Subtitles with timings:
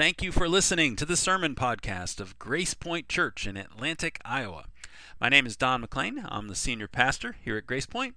[0.00, 4.64] Thank you for listening to the sermon podcast of Grace Point Church in Atlantic, Iowa.
[5.20, 6.24] My name is Don McLean.
[6.26, 8.14] I'm the senior pastor here at Grace Point.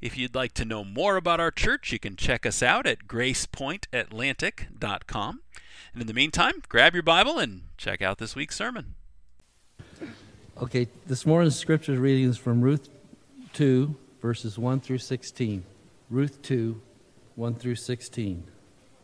[0.00, 3.06] If you'd like to know more about our church, you can check us out at
[3.06, 5.40] gracepointatlantic.com.
[5.92, 8.94] And in the meantime, grab your Bible and check out this week's sermon.
[10.62, 12.88] Okay, this morning's scripture reading is from Ruth
[13.52, 15.62] 2, verses 1 through 16.
[16.08, 16.80] Ruth 2,
[17.34, 18.55] 1 through 16.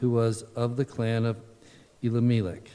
[0.00, 1.36] who was of the clan of
[2.02, 2.70] Elimelech.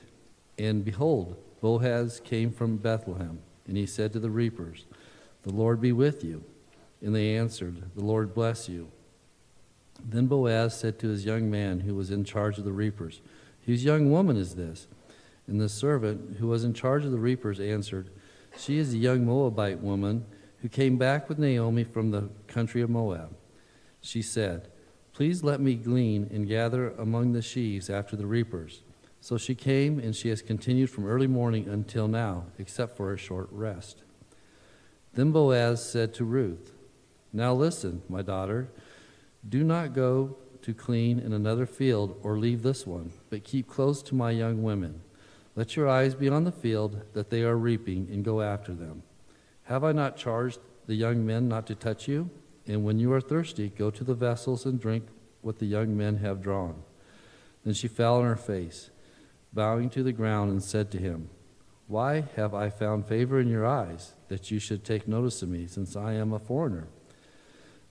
[0.58, 4.86] And behold, Boaz came from Bethlehem, and he said to the reapers,
[5.44, 6.44] The Lord be with you.
[7.02, 8.92] And they answered, The Lord bless you.
[10.04, 13.22] Then Boaz said to his young man who was in charge of the reapers,
[13.66, 14.88] Whose young woman is this?
[15.48, 18.10] And the servant who was in charge of the reapers answered,
[18.58, 20.26] She is a young Moabite woman
[20.62, 23.36] who came back with Naomi from the country of Moab.
[24.02, 24.70] She said,
[25.20, 28.84] Please let me glean and gather among the sheaves after the reapers.
[29.20, 33.18] So she came, and she has continued from early morning until now, except for a
[33.18, 34.04] short rest.
[35.16, 36.72] Then Boaz said to Ruth,
[37.34, 38.70] Now listen, my daughter,
[39.50, 44.02] do not go to glean in another field or leave this one, but keep close
[44.04, 45.02] to my young women.
[45.54, 49.04] Let your eyes be on the field that they are reaping, and go after them.
[49.64, 52.30] Have I not charged the young men not to touch you?
[52.70, 55.08] And when you are thirsty, go to the vessels and drink
[55.42, 56.84] what the young men have drawn.
[57.66, 58.92] Then she fell on her face,
[59.52, 61.32] bowing to the ground, and said to him,
[61.88, 65.66] Why have I found favor in your eyes, that you should take notice of me,
[65.66, 66.88] since I am a foreigner?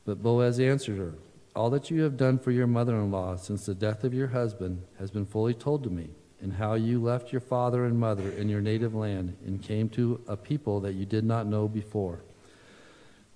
[0.07, 1.15] But Boaz answered her,
[1.57, 4.29] All that you have done for your mother in law since the death of your
[4.29, 6.11] husband has been fully told to me,
[6.41, 10.23] and how you left your father and mother in your native land and came to
[10.29, 12.21] a people that you did not know before.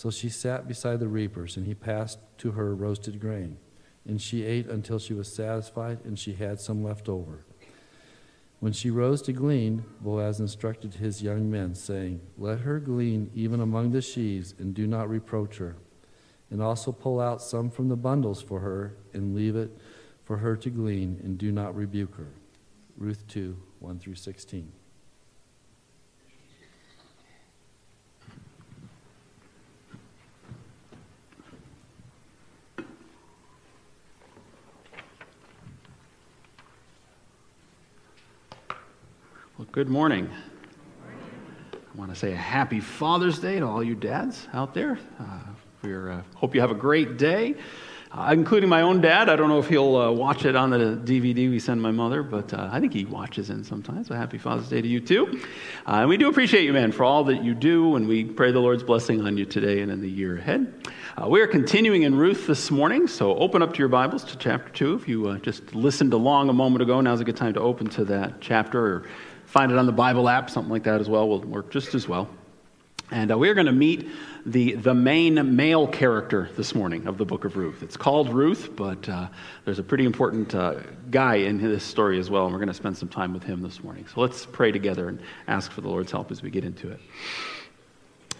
[0.00, 3.58] So she sat beside the reapers, and he passed to her roasted grain.
[4.08, 7.44] And she ate until she was satisfied, and she had some left over.
[8.60, 13.60] When she rose to glean, Boaz instructed his young men, saying, Let her glean even
[13.60, 15.76] among the sheaves, and do not reproach her.
[16.50, 19.70] And also pull out some from the bundles for her, and leave it
[20.24, 22.32] for her to glean, and do not rebuke her.
[22.96, 24.72] Ruth 2 1 through 16.
[39.72, 40.28] Good morning.
[41.72, 44.98] I want to say a happy Father's Day to all you dads out there.
[45.16, 45.38] Uh,
[45.82, 47.54] we uh, hope you have a great day,
[48.10, 49.28] uh, including my own dad.
[49.28, 52.24] I don't know if he'll uh, watch it on the DVD we send my mother,
[52.24, 54.08] but uh, I think he watches in sometimes.
[54.08, 55.40] So happy Father's Day to you too.
[55.86, 58.50] Uh, and we do appreciate you, man, for all that you do, and we pray
[58.50, 60.90] the Lord's blessing on you today and in the year ahead.
[61.28, 64.72] we are continuing in Ruth this morning, so open up to your Bibles to chapter
[64.72, 64.94] 2.
[64.96, 68.04] If you just listened along a moment ago, now's a good time to open to
[68.06, 69.04] that chapter
[69.50, 72.06] find it on the Bible app, something like that as well will work just as
[72.06, 72.28] well.
[73.10, 74.08] And uh, we're going to meet
[74.46, 77.82] the, the main male character this morning of the book of Ruth.
[77.82, 79.26] It's called Ruth, but uh,
[79.64, 80.74] there's a pretty important uh,
[81.10, 83.60] guy in this story as well, and we're going to spend some time with him
[83.60, 84.06] this morning.
[84.14, 87.00] So let's pray together and ask for the Lord's help as we get into it.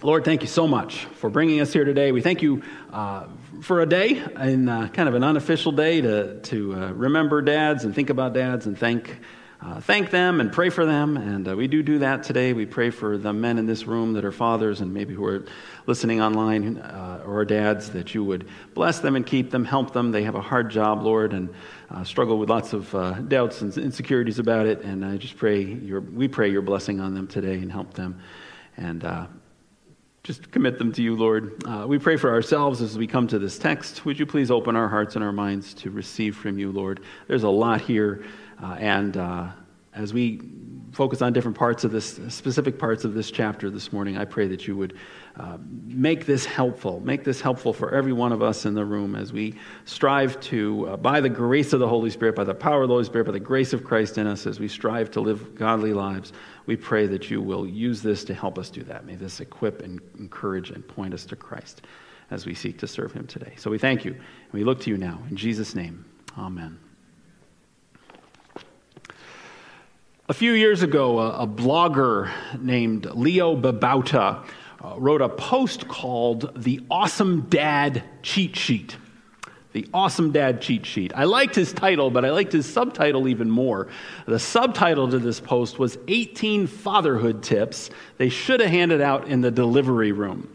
[0.03, 2.13] Lord, thank you so much for bringing us here today.
[2.13, 2.63] We thank you
[2.93, 3.27] uh,
[3.63, 7.83] for a day, in uh, kind of an unofficial day, to, to uh, remember dads
[7.83, 9.19] and think about dads and thank
[9.63, 11.19] uh, thank them and pray for them.
[11.19, 12.55] And uh, we do do that today.
[12.55, 15.45] We pray for the men in this room that are fathers and maybe who are
[15.87, 20.13] listening online uh, or dads, that you would bless them and keep them, help them.
[20.13, 21.53] They have a hard job, Lord, and
[21.91, 24.81] uh, struggle with lots of uh, doubts and insecurities about it.
[24.81, 28.19] And I just pray your, we pray your blessing on them today and help them.
[28.79, 29.27] And uh,
[30.23, 31.63] just commit them to you, Lord.
[31.67, 34.05] Uh, we pray for ourselves as we come to this text.
[34.05, 37.01] Would you please open our hearts and our minds to receive from you, Lord?
[37.27, 38.25] There's a lot here.
[38.63, 39.49] Uh, and uh,
[39.95, 40.41] as we
[40.93, 44.49] focus on different parts of this, specific parts of this chapter this morning, I pray
[44.49, 44.99] that you would
[45.37, 47.01] uh, make this helpful.
[47.01, 49.55] Make this helpful for every one of us in the room as we
[49.85, 52.95] strive to, uh, by the grace of the Holy Spirit, by the power of the
[52.95, 55.93] Holy Spirit, by the grace of Christ in us, as we strive to live godly
[55.93, 56.33] lives,
[56.67, 59.05] we pray that you will use this to help us do that.
[59.07, 61.83] May this equip and encourage and point us to Christ
[62.31, 63.55] as we seek to serve him today.
[63.57, 65.21] So we thank you, and we look to you now.
[65.31, 66.05] In Jesus' name,
[66.37, 66.90] amen.
[70.31, 74.45] A few years ago, a, a blogger named Leo Babauta
[74.81, 78.97] uh, wrote a post called The Awesome Dad Cheat Sheet.
[79.73, 81.11] The Awesome Dad Cheat Sheet.
[81.17, 83.89] I liked his title, but I liked his subtitle even more.
[84.27, 89.41] The subtitle to this post was 18 Fatherhood Tips They Should Have Handed Out in
[89.41, 90.49] the Delivery Room.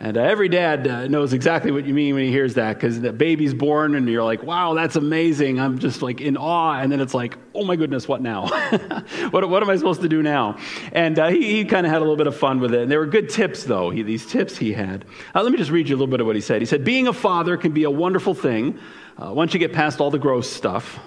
[0.00, 3.00] And uh, every dad uh, knows exactly what you mean when he hears that because
[3.00, 5.58] the baby's born and you're like, wow, that's amazing.
[5.58, 6.78] I'm just like in awe.
[6.78, 8.46] And then it's like, oh my goodness, what now?
[9.30, 10.56] what, what am I supposed to do now?
[10.92, 12.82] And uh, he, he kind of had a little bit of fun with it.
[12.82, 15.04] And there were good tips, though, he, these tips he had.
[15.34, 16.62] Uh, let me just read you a little bit of what he said.
[16.62, 18.78] He said, being a father can be a wonderful thing
[19.20, 21.00] uh, once you get past all the gross stuff,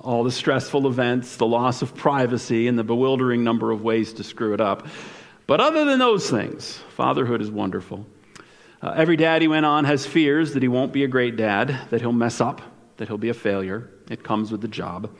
[0.00, 4.24] all the stressful events, the loss of privacy, and the bewildering number of ways to
[4.24, 4.86] screw it up.
[5.46, 8.06] But other than those things, fatherhood is wonderful.
[8.80, 11.76] Uh, every dad, he went on, has fears that he won't be a great dad,
[11.90, 12.62] that he'll mess up,
[12.96, 13.90] that he'll be a failure.
[14.08, 15.10] It comes with the job.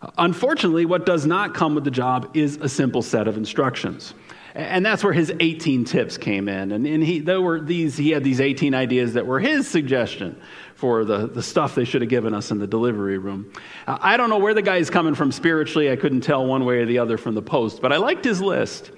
[0.00, 4.14] Uh, unfortunately, what does not come with the job is a simple set of instructions.
[4.54, 6.72] And that's where his 18 tips came in.
[6.72, 10.40] And, and he, there were these, he had these 18 ideas that were his suggestion
[10.76, 13.52] for the, the stuff they should have given us in the delivery room.
[13.86, 15.90] Uh, I don't know where the guy's coming from spiritually.
[15.90, 18.40] I couldn't tell one way or the other from the post, but I liked his
[18.40, 18.92] list.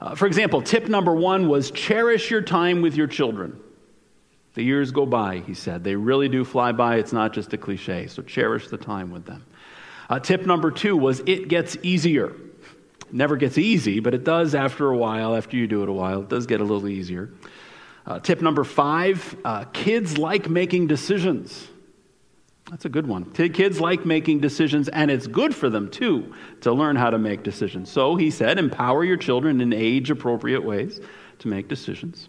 [0.00, 3.58] Uh, for example, tip number one was cherish your time with your children.
[4.54, 5.82] The years go by, he said.
[5.82, 6.96] They really do fly by.
[6.96, 8.06] It's not just a cliche.
[8.06, 9.44] So cherish the time with them.
[10.08, 12.32] Uh, tip number two was it gets easier.
[13.10, 15.34] Never gets easy, but it does after a while.
[15.34, 17.30] After you do it a while, it does get a little easier.
[18.06, 21.68] Uh, tip number five uh, kids like making decisions.
[22.74, 23.30] That's a good one.
[23.30, 27.44] Kids like making decisions, and it's good for them too to learn how to make
[27.44, 27.88] decisions.
[27.88, 31.00] So he said, empower your children in age appropriate ways
[31.38, 32.28] to make decisions.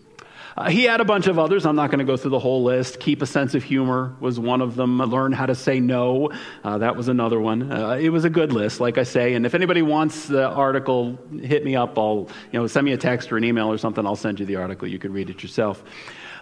[0.55, 1.65] Uh, he had a bunch of others.
[1.65, 2.99] I'm not going to go through the whole list.
[2.99, 4.99] Keep a sense of humor was one of them.
[4.99, 6.29] Learn how to say no.
[6.63, 7.71] Uh, that was another one.
[7.71, 9.33] Uh, it was a good list, like I say.
[9.33, 11.97] And if anybody wants the article, hit me up.
[11.97, 14.05] I'll, you know, send me a text or an email or something.
[14.05, 14.87] I'll send you the article.
[14.87, 15.83] You can read it yourself.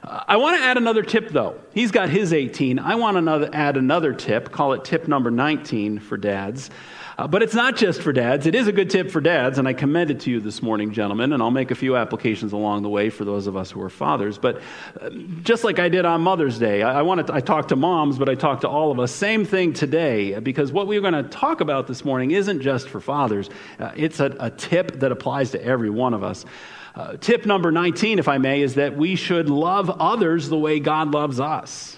[0.05, 1.59] I want to add another tip, though.
[1.73, 2.77] He's got his 18.
[2.77, 4.51] I want to add another tip.
[4.51, 6.69] Call it tip number 19 for dads.
[7.17, 8.47] Uh, but it's not just for dads.
[8.47, 10.91] It is a good tip for dads, and I commend it to you this morning,
[10.91, 13.81] gentlemen, and I'll make a few applications along the way for those of us who
[13.81, 14.37] are fathers.
[14.37, 14.61] But
[14.99, 15.09] uh,
[15.43, 18.17] just like I did on Mother's Day, I, I, wanted to, I talked to moms,
[18.17, 19.11] but I talked to all of us.
[19.11, 22.99] Same thing today, because what we're going to talk about this morning isn't just for
[22.99, 23.49] fathers,
[23.79, 26.45] uh, it's a, a tip that applies to every one of us.
[26.95, 30.79] Uh, tip number 19, if I may, is that we should love others the way
[30.79, 31.97] God loves us.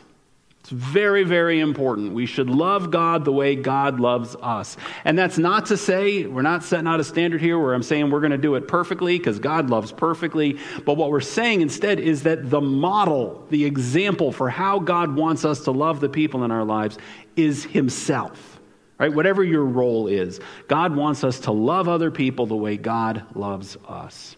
[0.66, 2.14] It's very, very important.
[2.14, 4.78] We should love God the way God loves us.
[5.04, 8.10] And that's not to say, we're not setting out a standard here where I'm saying
[8.10, 10.58] we're going to do it perfectly because God loves perfectly.
[10.84, 15.46] But what we're saying instead is that the model, the example for how God wants
[15.46, 16.98] us to love the people in our lives
[17.36, 18.60] is Himself.
[18.98, 19.14] Right?
[19.14, 23.78] Whatever your role is, God wants us to love other people the way God loves
[23.88, 24.36] us.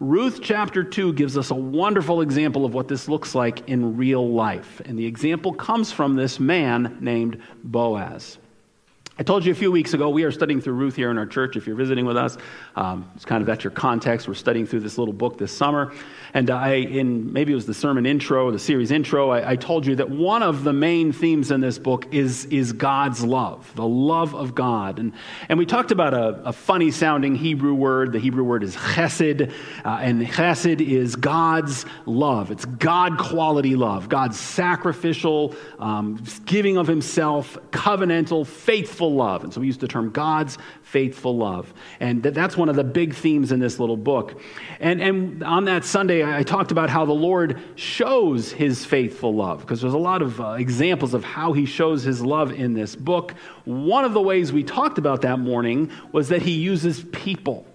[0.00, 4.32] Ruth chapter 2 gives us a wonderful example of what this looks like in real
[4.32, 4.80] life.
[4.86, 8.38] And the example comes from this man named Boaz.
[9.20, 11.26] I told you a few weeks ago, we are studying through Ruth here in our
[11.26, 11.54] church.
[11.54, 12.38] If you're visiting with us,
[12.74, 14.26] um, it's kind of at your context.
[14.26, 15.92] We're studying through this little book this summer.
[16.32, 19.84] And I, in maybe it was the sermon intro, the series intro, I, I told
[19.84, 23.86] you that one of the main themes in this book is, is God's love, the
[23.86, 24.98] love of God.
[24.98, 25.12] And,
[25.50, 28.12] and we talked about a, a funny sounding Hebrew word.
[28.12, 29.52] The Hebrew word is chesed.
[29.84, 32.50] Uh, and chesed is God's love.
[32.50, 39.44] It's God quality love, God's sacrificial, um, giving of himself, covenantal, faithful love.
[39.44, 41.72] And so we use the term God's faithful love.
[42.00, 44.40] And that's one of the big themes in this little book.
[44.80, 49.60] And, and on that Sunday, I talked about how the Lord shows his faithful love,
[49.60, 52.96] because there's a lot of uh, examples of how he shows his love in this
[52.96, 53.34] book.
[53.64, 57.66] One of the ways we talked about that morning was that he uses people.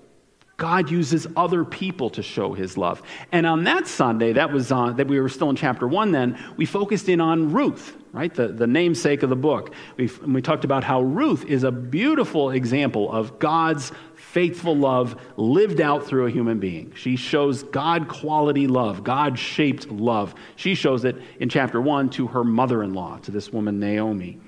[0.58, 3.02] God uses other people to show his love.
[3.32, 6.40] And on that Sunday, that was on, that we were still in chapter one then,
[6.56, 8.34] we focused in on Ruth, right?
[8.34, 9.74] The, the namesake of the book.
[9.98, 15.82] we we talked about how Ruth is a beautiful example of God's faithful love lived
[15.82, 16.94] out through a human being.
[16.96, 20.36] She shows God quality love, God shaped love.
[20.56, 24.40] She shows it in chapter one to her mother in law, to this woman, Naomi.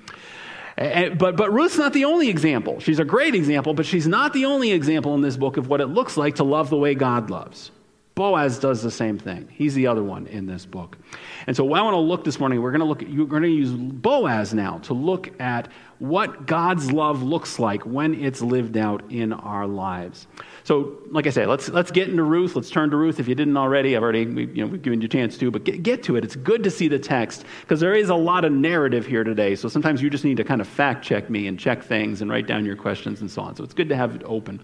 [0.77, 2.79] And, but, but Ruth's not the only example.
[2.79, 5.81] She's a great example, but she's not the only example in this book of what
[5.81, 7.71] it looks like to love the way God loves.
[8.17, 9.47] Boaz does the same thing.
[9.51, 10.97] He's the other one in this book.
[11.45, 13.47] And so I want to look this morning, we're going to look you're going to
[13.47, 15.67] use Boaz now to look at
[15.99, 20.25] what God's love looks like when it's lived out in our lives.
[20.63, 22.55] So, like I say, let's, let's get into Ruth.
[22.55, 23.19] Let's turn to Ruth.
[23.19, 25.63] If you didn't already, I've already, you know, we've given you a chance to, but
[25.63, 26.23] get, get to it.
[26.23, 29.55] It's good to see the text because there is a lot of narrative here today.
[29.55, 32.31] So sometimes you just need to kind of fact check me and check things and
[32.31, 33.55] write down your questions and so on.
[33.55, 34.63] So it's good to have it open.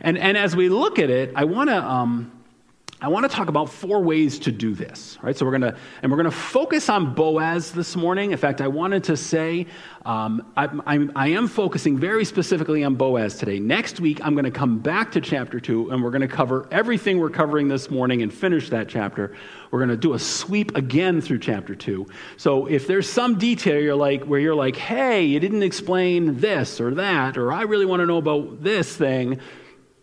[0.00, 2.32] And, and as we look at it, I want to, um,
[2.98, 5.18] I want to talk about four ways to do this.
[5.20, 8.30] Right, so we're gonna and we're gonna focus on Boaz this morning.
[8.30, 9.66] In fact, I wanted to say
[10.06, 13.58] um, I, I'm, I am focusing very specifically on Boaz today.
[13.58, 16.68] Next week, I'm going to come back to chapter two, and we're going to cover
[16.70, 19.36] everything we're covering this morning and finish that chapter.
[19.70, 22.06] We're going to do a sweep again through chapter two.
[22.36, 26.80] So if there's some detail you're like where you're like, "Hey, you didn't explain this
[26.80, 29.40] or that," or "I really want to know about this thing,"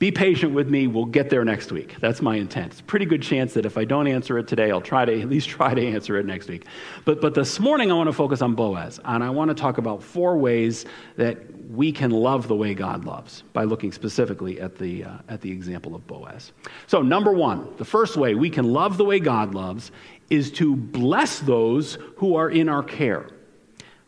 [0.03, 0.87] Be patient with me.
[0.87, 1.95] We'll get there next week.
[2.01, 2.73] That's my intent.
[2.73, 5.21] It's a pretty good chance that if I don't answer it today, I'll try to
[5.21, 6.65] at least try to answer it next week.
[7.05, 9.77] But, but this morning, I want to focus on Boaz, and I want to talk
[9.77, 10.83] about four ways
[11.15, 11.37] that
[11.69, 15.49] we can love the way God loves by looking specifically at the, uh, at the
[15.49, 16.51] example of Boaz.
[16.87, 19.93] So, number one, the first way we can love the way God loves
[20.29, 23.29] is to bless those who are in our care.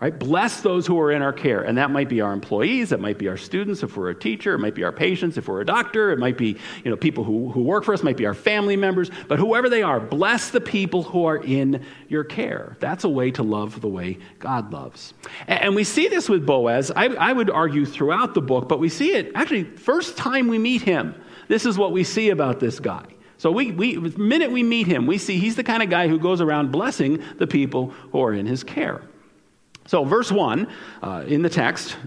[0.06, 0.20] Right?
[0.20, 1.64] Bless those who are in our care.
[1.64, 4.54] And that might be our employees, it might be our students if we're a teacher,
[4.54, 7.24] it might be our patients if we're a doctor, it might be you know, people
[7.24, 10.00] who, who work for us, it might be our family members, but whoever they are,
[10.00, 12.78] bless the people who are in your care.
[12.80, 15.16] That's a way to love the way God loves.
[15.48, 18.78] And, and we see this with Boaz, I, I would argue throughout the book, but
[18.78, 21.16] we see it actually, first time we meet him,
[21.48, 23.08] this is what we see about this guy.
[23.40, 26.08] So we, we, the minute we meet him, we see he's the kind of guy
[26.08, 29.02] who goes around blessing the people who are in his care.
[29.88, 30.68] So, verse 1
[31.04, 31.98] uh, in the text,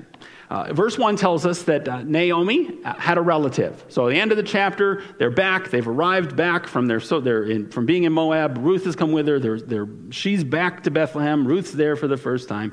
[0.50, 3.84] uh, verse 1 tells us that uh, Naomi uh, had a relative.
[3.88, 5.70] So, at the end of the chapter, they're back.
[5.70, 8.58] They've arrived back from, their, so they're in, from being in Moab.
[8.58, 9.38] Ruth has come with her.
[9.38, 11.46] They're, they're, she's back to Bethlehem.
[11.46, 12.72] Ruth's there for the first time.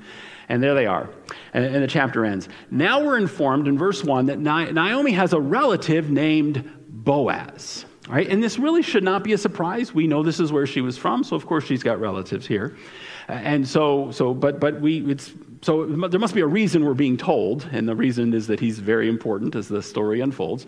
[0.50, 1.10] And there they are.
[1.54, 2.50] And, and the chapter ends.
[2.72, 7.86] Now we're informed in verse 1 that Naomi has a relative named Boaz.
[8.08, 8.28] Right?
[8.28, 9.94] And this really should not be a surprise.
[9.94, 12.78] We know this is where she was from, so of course she's got relatives here.
[13.28, 17.18] And so, so but, but we, it's, so there must be a reason we're being
[17.18, 20.68] told, and the reason is that he's very important as the story unfolds.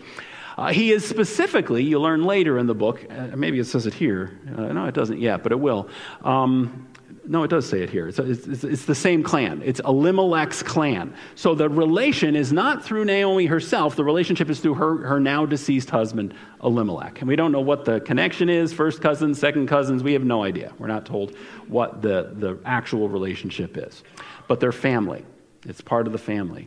[0.56, 3.94] Uh, he is specifically, you learn later in the book, uh, maybe it says it
[3.94, 4.36] here.
[4.56, 5.88] Uh, no, it doesn't yet, but it will.
[6.24, 6.88] Um,
[7.28, 8.08] no, it does say it here.
[8.08, 9.60] It's, it's, it's, the same clan.
[9.62, 11.14] It's Elimelech's clan.
[11.34, 13.96] So the relation is not through Naomi herself.
[13.96, 16.32] The relationship is through her, her now deceased husband,
[16.64, 17.20] Elimelech.
[17.20, 20.02] And we don't know what the connection is first cousins, second cousins.
[20.02, 20.72] We have no idea.
[20.78, 24.02] We're not told what the, the actual relationship is.
[24.46, 25.24] But they're family,
[25.66, 26.66] it's part of the family.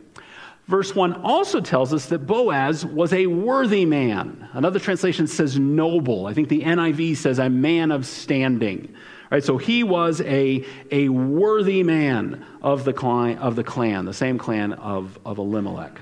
[0.68, 4.48] Verse 1 also tells us that Boaz was a worthy man.
[4.52, 6.26] Another translation says noble.
[6.26, 8.94] I think the NIV says a man of standing.
[9.32, 14.12] Right, so he was a, a worthy man of the, clan, of the clan, the
[14.12, 15.98] same clan of, of Elimelech.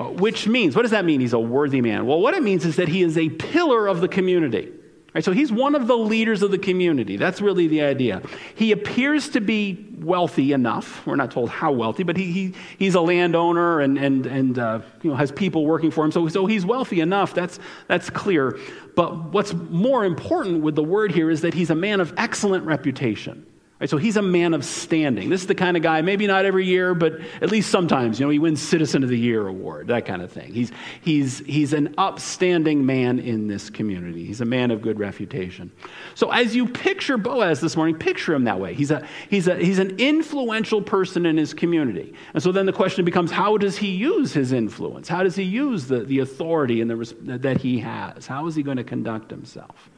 [0.00, 1.20] Uh, which means, what does that mean?
[1.20, 2.06] He's a worthy man.
[2.06, 4.72] Well, what it means is that he is a pillar of the community.
[5.14, 7.16] Right, so he's one of the leaders of the community.
[7.18, 8.22] That's really the idea.
[8.54, 11.06] He appears to be wealthy enough.
[11.06, 14.80] We're not told how wealthy, but he, he, he's a landowner and, and, and uh,
[15.02, 16.12] you know, has people working for him.
[16.12, 17.34] So, so he's wealthy enough.
[17.34, 18.58] That's, that's clear.
[18.96, 22.64] But what's more important with the word here is that he's a man of excellent
[22.64, 23.46] reputation.
[23.82, 25.28] Right, so he's a man of standing.
[25.28, 28.24] This is the kind of guy, maybe not every year, but at least sometimes, you
[28.24, 30.54] know, he wins Citizen of the Year award, that kind of thing.
[30.54, 30.70] He's,
[31.00, 34.24] he's, he's an upstanding man in this community.
[34.24, 35.72] He's a man of good reputation.
[36.14, 38.72] So as you picture Boaz this morning, picture him that way.
[38.72, 42.14] He's, a, he's, a, he's an influential person in his community.
[42.34, 45.08] And so then the question becomes how does he use his influence?
[45.08, 48.28] How does he use the, the authority and the, that he has?
[48.28, 49.90] How is he going to conduct himself?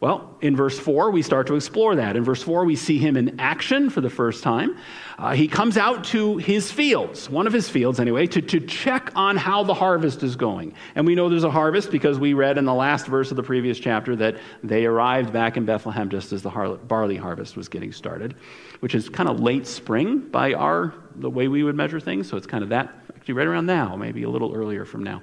[0.00, 2.14] Well, in verse 4, we start to explore that.
[2.14, 4.76] In verse 4, we see him in action for the first time.
[5.18, 9.10] Uh, he comes out to his fields, one of his fields anyway, to, to check
[9.16, 10.72] on how the harvest is going.
[10.94, 13.42] And we know there's a harvest because we read in the last verse of the
[13.42, 17.68] previous chapter that they arrived back in Bethlehem just as the har- barley harvest was
[17.68, 18.36] getting started,
[18.78, 22.28] which is kind of late spring by our the way we would measure things.
[22.28, 25.22] So it's kind of that, actually, right around now, maybe a little earlier from now.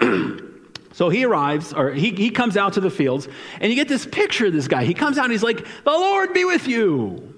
[0.92, 3.28] So he arrives, or he, he comes out to the fields,
[3.60, 4.84] and you get this picture of this guy.
[4.84, 7.32] He comes out and he's like, The Lord be with you.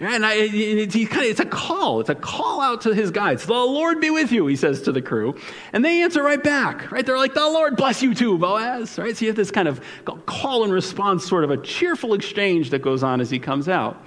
[0.00, 2.00] And I, it's, kind of, it's a call.
[2.00, 3.44] It's a call out to his guides.
[3.44, 5.34] The Lord be with you, he says to the crew.
[5.74, 7.04] And they answer right back, right?
[7.04, 9.14] They're like, the Lord bless you too, Boaz, right?
[9.14, 9.80] So you have this kind of
[10.24, 14.02] call and response, sort of a cheerful exchange that goes on as he comes out.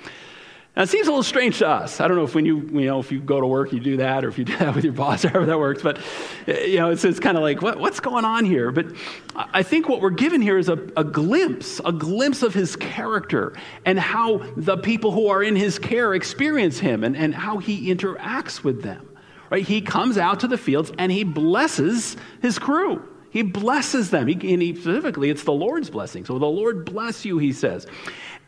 [0.76, 2.02] Now, it seems a little strange to us.
[2.02, 3.98] I don't know if when you, you know, if you go to work, you do
[3.98, 5.84] that, or if you do that with your boss, or however that works.
[5.84, 6.00] But,
[6.48, 8.72] uh, you know, it's, it's kind of like, what, what's going on here?
[8.72, 8.88] But
[9.36, 13.54] I think what we're given here is a, a glimpse, a glimpse of his character
[13.86, 17.94] and how the people who are in his care experience him and, and how he
[17.94, 19.10] interacts with them.
[19.52, 19.64] Right?
[19.64, 23.08] He comes out to the fields and he blesses his crew.
[23.30, 24.28] He blesses them.
[24.28, 26.26] He, and he, specifically, it's the Lord's blessing.
[26.26, 27.86] So the Lord bless you, he says.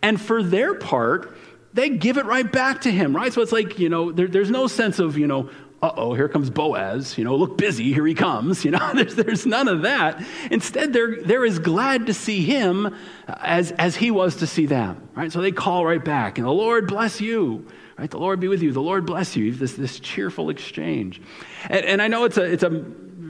[0.02, 1.36] And for their part,
[1.76, 3.32] they give it right back to him, right?
[3.34, 5.50] So it's like, you know, there, there's no sense of, you know,
[5.82, 9.16] uh oh, here comes Boaz, you know, look busy, here he comes, you know, there's,
[9.16, 10.24] there's none of that.
[10.50, 12.96] Instead, they're, they're as glad to see him
[13.28, 15.32] as, as he was to see them, right?
[15.32, 17.68] So they call right back, and the Lord bless you,
[17.98, 18.10] right?
[18.10, 21.22] The Lord be with you, the Lord bless you, this, this cheerful exchange.
[21.70, 22.70] And, and I know it's a, it's a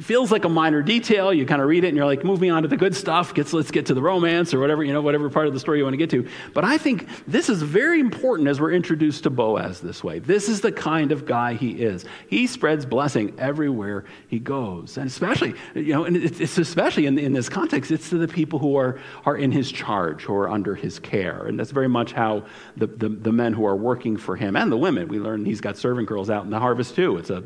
[0.02, 1.34] feels like a minor detail.
[1.34, 3.34] You kind of read it and you're like, moving on to the good stuff.
[3.34, 5.80] Gets, let's get to the romance or whatever, you know, whatever part of the story
[5.80, 6.28] you want to get to.
[6.54, 10.20] But I think this is very important as we're introduced to Boaz this way.
[10.20, 12.06] This is the kind of guy he is.
[12.28, 14.98] He spreads blessing everywhere he goes.
[14.98, 18.60] And especially, you know, and it's especially in, in this context, it's to the people
[18.60, 21.46] who are, are in his charge, who are under his care.
[21.48, 22.46] And that's very much how
[22.78, 25.62] the, the, the men who are working for him and the women, we learn he's
[25.62, 27.18] got servant girls out in the harvest too.
[27.18, 27.44] It's a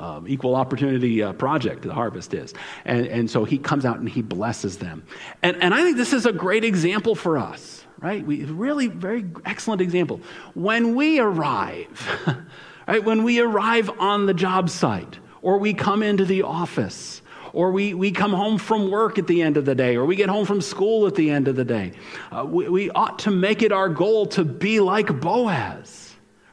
[0.00, 2.54] um, equal opportunity uh, project, the harvest is.
[2.84, 5.04] And, and so he comes out and he blesses them.
[5.42, 8.24] And, and I think this is a great example for us, right?
[8.24, 10.20] We, really very excellent example.
[10.54, 12.46] When we arrive,
[12.88, 17.20] right, when we arrive on the job site, or we come into the office,
[17.52, 20.16] or we, we come home from work at the end of the day, or we
[20.16, 21.92] get home from school at the end of the day,
[22.32, 25.99] uh, we, we ought to make it our goal to be like Boaz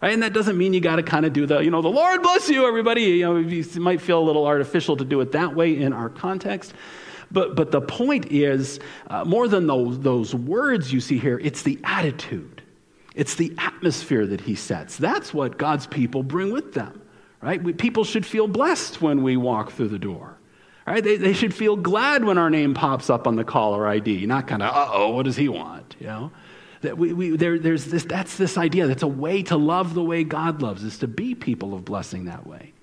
[0.02, 0.14] Right?
[0.14, 2.22] And that doesn't mean you got to kind of do the, you know, the Lord
[2.22, 3.02] bless you, everybody.
[3.02, 6.10] You know, you might feel a little artificial to do it that way in our
[6.10, 6.74] context.
[7.32, 11.64] But, but the point is, uh, more than those, those words you see here, it's
[11.64, 12.62] the attitude.
[13.16, 14.96] It's the atmosphere that he sets.
[14.96, 17.02] That's what God's people bring with them,
[17.42, 17.62] right?
[17.62, 20.38] We, people should feel blessed when we walk through the door,
[20.86, 21.04] right?
[21.04, 24.48] They, they should feel glad when our name pops up on the caller ID, not
[24.48, 26.32] kind of, uh oh, what does he want, you know?
[26.82, 28.88] That we, we, there, there's this, that's this idea.
[28.88, 32.26] That's a way to love the way God loves, is to be people of blessing
[32.26, 32.74] that way.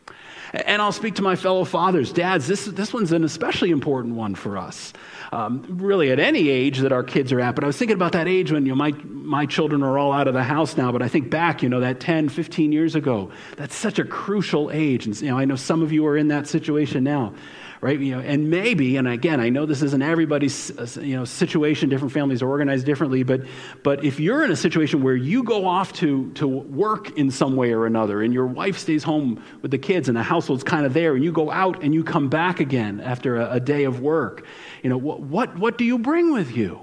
[0.55, 2.47] And I'll speak to my fellow fathers, dads.
[2.47, 4.93] This, this one's an especially important one for us.
[5.33, 7.57] Um, really, at any age that our kids are at.
[7.57, 10.13] But I was thinking about that age when you know, my, my children are all
[10.13, 10.93] out of the house now.
[10.93, 14.71] But I think back, you know, that 10, 15 years ago, that's such a crucial
[14.71, 15.07] age.
[15.07, 17.35] And you know, I know some of you are in that situation now
[17.81, 17.99] right?
[17.99, 21.89] You know, and maybe, and again, I know this isn't everybody's uh, you know situation.
[21.89, 23.43] Different families are organized differently, but
[23.83, 27.57] but if you're in a situation where you go off to to work in some
[27.57, 30.87] way or another, and your wife stays home with the kids, and the household's kind
[30.87, 33.85] of there, and you go out and you come back again after a, a day
[33.85, 34.47] of work,
[34.83, 36.81] you know, what what what do you bring with you?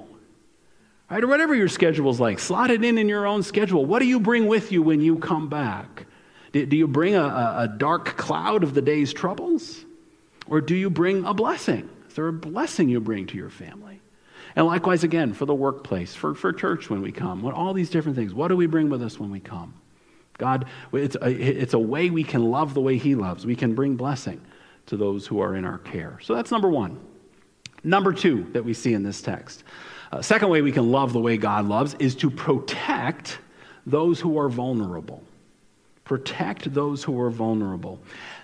[1.09, 3.85] Right, or whatever your schedule's like, slot it in in your own schedule.
[3.85, 6.05] What do you bring with you when you come back?
[6.53, 9.85] Do, do you bring a, a dark cloud of the day's troubles?
[10.51, 11.89] Or do you bring a blessing?
[12.09, 14.01] Is there a blessing you bring to your family?
[14.53, 17.89] And likewise, again, for the workplace, for, for church when we come, what, all these
[17.89, 18.33] different things.
[18.33, 19.73] What do we bring with us when we come?
[20.37, 23.45] God, it's a, it's a way we can love the way He loves.
[23.45, 24.41] We can bring blessing
[24.87, 26.19] to those who are in our care.
[26.21, 26.99] So that's number one.
[27.85, 29.63] Number two that we see in this text.
[30.11, 33.39] Uh, second way we can love the way God loves is to protect
[33.85, 35.23] those who are vulnerable.
[36.03, 38.01] Protect those who are vulnerable.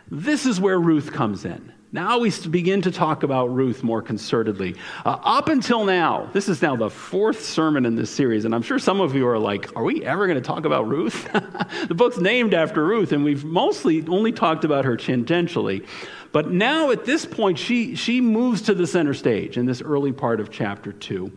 [0.09, 1.73] This is where Ruth comes in.
[1.93, 4.75] Now we begin to talk about Ruth more concertedly.
[5.05, 8.61] Uh, up until now, this is now the fourth sermon in this series, and I'm
[8.61, 11.31] sure some of you are like, are we ever going to talk about Ruth?
[11.87, 15.87] the book's named after Ruth, and we've mostly only talked about her tangentially.
[16.33, 20.11] But now at this point, she, she moves to the center stage in this early
[20.11, 21.31] part of chapter 2.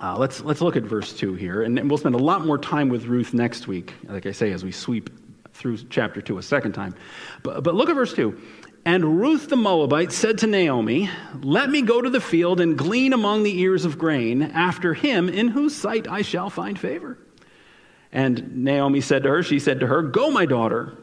[0.00, 2.88] Uh, let's, let's look at verse 2 here, and we'll spend a lot more time
[2.88, 5.10] with Ruth next week, like I say, as we sweep
[5.54, 6.94] through chapter 2 a second time.
[7.42, 8.38] But, but look at verse 2.
[8.86, 11.08] And Ruth the Moabite said to Naomi,
[11.40, 15.28] Let me go to the field and glean among the ears of grain after him
[15.30, 17.18] in whose sight I shall find favor.
[18.12, 20.98] And Naomi said to her, She said to her, Go, my daughter.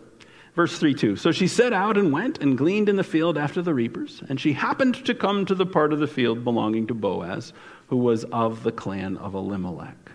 [0.55, 1.15] Verse 3 2.
[1.15, 4.21] So she set out and went and gleaned in the field after the reapers.
[4.29, 7.51] And she happened to come to the part of the field belonging to Boaz,
[7.87, 10.11] who was of the clan of Elimelech.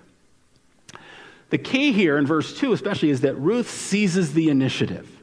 [1.51, 5.16] The key here in verse 2, especially, is that Ruth seizes the initiative.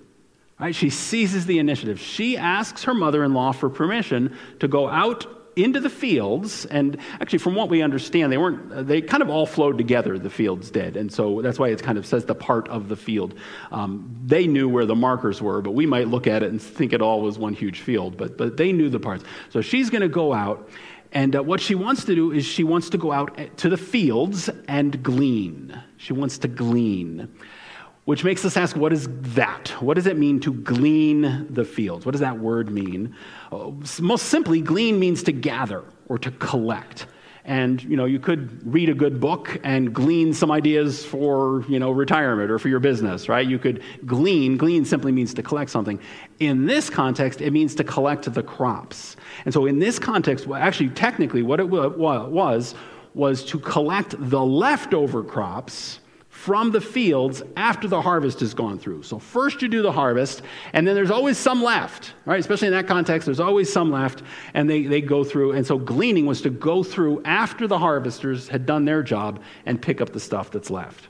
[0.60, 0.76] Right?
[0.76, 2.00] She seizes the initiative.
[2.00, 6.98] She asks her mother in law for permission to go out into the fields and
[7.20, 10.72] actually from what we understand they weren't they kind of all flowed together the fields
[10.72, 13.36] did and so that's why it kind of says the part of the field
[13.72, 16.92] um, they knew where the markers were but we might look at it and think
[16.92, 20.02] it all was one huge field but but they knew the parts so she's going
[20.02, 20.68] to go out
[21.13, 23.70] And uh, what she wants to do is she wants to go out eh, to
[23.70, 25.80] the fields and glean.
[25.98, 27.32] She wants to glean,
[28.06, 29.70] which makes us ask what is that?
[29.80, 32.06] What does it mean to glean the fields?
[32.06, 33.16] What does that word mean?
[33.52, 37.08] Uh, most simply, glean means to gather or to collect
[37.46, 41.78] and you know you could read a good book and glean some ideas for you
[41.78, 45.70] know retirement or for your business right you could glean glean simply means to collect
[45.70, 46.00] something
[46.39, 50.62] in this context it means to collect the crops and so in this context well,
[50.62, 52.76] actually technically what it was
[53.13, 56.00] was to collect the leftover crops
[56.44, 59.02] from the fields after the harvest has gone through.
[59.02, 60.42] So, first you do the harvest,
[60.74, 62.38] and then there's always some left, right?
[62.38, 65.54] Especially in that context, there's always some left, and they, they go through.
[65.54, 69.82] And so, gleaning was to go through after the harvesters had done their job and
[69.82, 71.08] pick up the stuff that's left.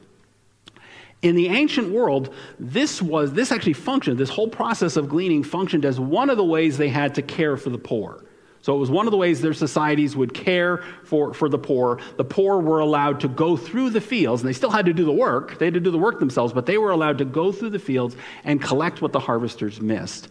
[1.24, 5.84] In the ancient world, this was this actually functioned, this whole process of gleaning functioned
[5.84, 8.24] as one of the ways they had to care for the poor.
[8.64, 12.00] So it was one of the ways their societies would care for, for the poor.
[12.16, 15.04] The poor were allowed to go through the fields, and they still had to do
[15.04, 15.60] the work.
[15.60, 17.80] They had to do the work themselves, but they were allowed to go through the
[17.80, 20.30] fields and collect what the harvesters missed.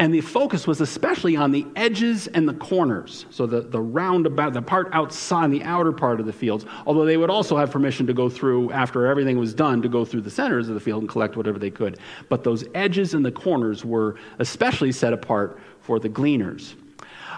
[0.00, 3.26] And the focus was especially on the edges and the corners.
[3.30, 6.66] So the, the roundabout, the part outside, the outer part of the fields.
[6.86, 10.04] Although they would also have permission to go through, after everything was done, to go
[10.04, 12.00] through the centers of the field and collect whatever they could.
[12.28, 16.74] But those edges and the corners were especially set apart for the gleaners.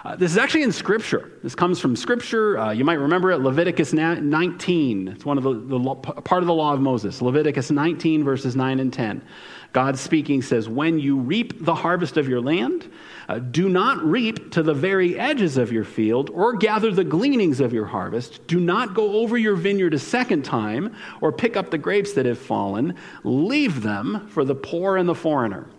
[0.03, 1.31] Uh, this is actually in Scripture.
[1.43, 2.57] This comes from Scripture.
[2.57, 5.07] Uh, you might remember it, Leviticus 19.
[5.07, 7.21] It's one of the, the law, part of the law of Moses.
[7.21, 9.23] Leviticus 19, verses 9 and 10.
[9.71, 12.91] God speaking says, When you reap the harvest of your land,
[13.29, 17.61] uh, do not reap to the very edges of your field or gather the gleanings
[17.61, 18.45] of your harvest.
[18.45, 22.25] Do not go over your vineyard a second time or pick up the grapes that
[22.25, 22.95] have fallen.
[23.23, 25.69] Leave them for the poor and the foreigner.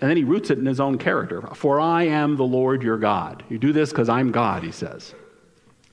[0.00, 1.42] And then he roots it in his own character.
[1.54, 3.44] For I am the Lord your God.
[3.48, 5.14] You do this because I'm God, he says.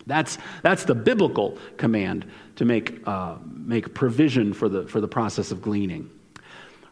[0.08, 5.52] That's, that's the biblical command to make, uh, make provision for the, for the process
[5.52, 6.10] of gleaning.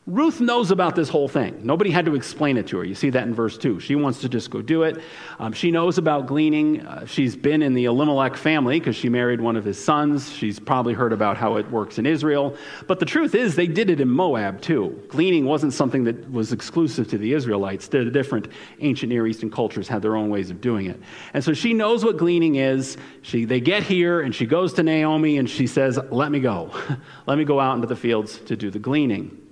[0.10, 1.60] Ruth knows about this whole thing.
[1.62, 2.84] Nobody had to explain it to her.
[2.84, 3.80] You see that in verse 2.
[3.80, 4.98] She wants to just go do it.
[5.38, 6.84] Um, she knows about gleaning.
[6.84, 10.34] Uh, she's been in the Elimelech family because she married one of his sons.
[10.34, 12.58] She's probably heard about how it works in Israel.
[12.88, 15.00] But the truth is, they did it in Moab too.
[15.10, 17.88] Gleaning wasn't something that was exclusive to the Israelites.
[17.88, 18.48] The different
[18.80, 21.00] ancient Near Eastern cultures had their own ways of doing it.
[21.36, 22.98] And so she knows what gleaning is.
[23.22, 26.72] She, they get here, and she goes to Naomi and she says, Let me go.
[27.28, 29.49] Let me go out into the fields to do the gleaning.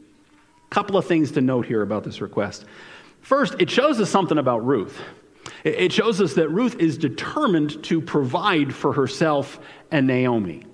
[0.69, 2.65] Couple of things to note here about this request.
[3.21, 4.99] First, it shows us something about Ruth.
[5.63, 9.59] It shows us that Ruth is determined to provide for herself
[9.91, 10.65] and Naomi.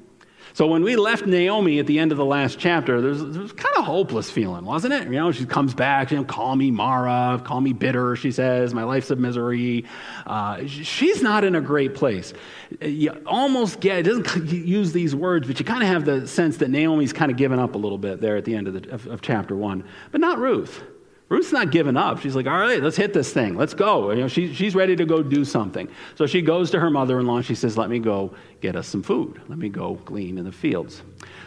[0.56, 3.76] So when we left Naomi at the end of the last chapter, there's, there's kind
[3.76, 5.06] of hopeless feeling, wasn't it?
[5.06, 8.72] You know, she comes back, you know, call me Mara, call me bitter, she says,
[8.72, 9.86] my life's a misery.
[10.28, 12.34] Uh, she's not in a great place.
[12.80, 16.58] You almost get, it doesn't use these words, but you kind of have the sense
[16.58, 18.94] that Naomi's kind of given up a little bit there at the end of, the,
[18.94, 20.84] of, of chapter one, but not Ruth.
[21.30, 22.20] Ruth's not giving up.
[22.20, 23.56] She's like, all right, let's hit this thing.
[23.56, 24.12] Let's go.
[24.12, 25.88] You know, she, she's ready to go do something.
[26.16, 27.42] So she goes to her mother in law.
[27.42, 29.42] She says, let me go get us some food.
[29.48, 31.02] Let me go glean in the fields.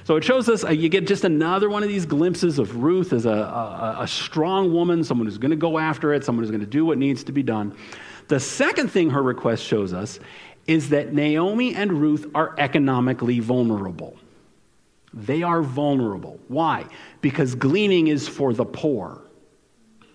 [0.05, 3.13] So it shows us, uh, you get just another one of these glimpses of Ruth
[3.13, 6.51] as a, a, a strong woman, someone who's going to go after it, someone who's
[6.51, 7.77] going to do what needs to be done.
[8.29, 10.19] The second thing her request shows us
[10.67, 14.17] is that Naomi and Ruth are economically vulnerable.
[15.15, 16.41] They are vulnerable.
[16.49, 16.87] Why?
[17.21, 19.23] Because gleaning is for the poor.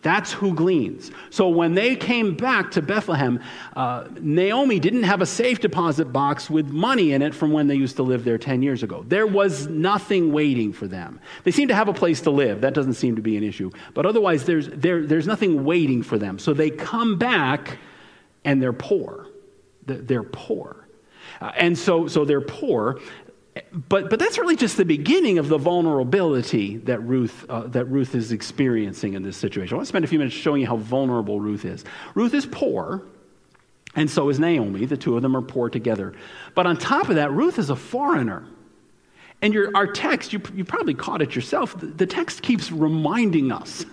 [0.02, 1.12] That's who gleans.
[1.30, 3.40] So when they came back to Bethlehem,
[3.76, 7.76] uh, Naomi didn't have a safe deposit box with money in it from when they
[7.76, 9.06] used to live there 10 years ago.
[9.08, 11.20] There was nothing waiting for them.
[11.44, 12.62] They seem to have a place to live.
[12.62, 13.70] That doesn't seem to be an issue.
[13.94, 16.40] But otherwise, there's, there, there's nothing waiting for them.
[16.40, 17.78] So they come back
[18.44, 19.28] and they're poor.
[19.86, 20.88] They're poor.
[21.40, 23.00] Uh, and so, so they're poor
[23.90, 28.16] but, but that's really just the beginning of the vulnerability that Ruth, uh, that Ruth
[28.16, 29.74] is experiencing in this situation.
[29.74, 31.84] I want to spend a few minutes showing you how vulnerable Ruth is.
[32.16, 33.04] Ruth is poor,
[33.96, 34.86] and so is Naomi.
[34.86, 36.14] The two of them are poor together.
[36.56, 38.48] But on top of that, Ruth is a foreigner.
[39.42, 43.52] And your, our text, you, you probably caught it yourself, the, the text keeps reminding
[43.52, 43.86] us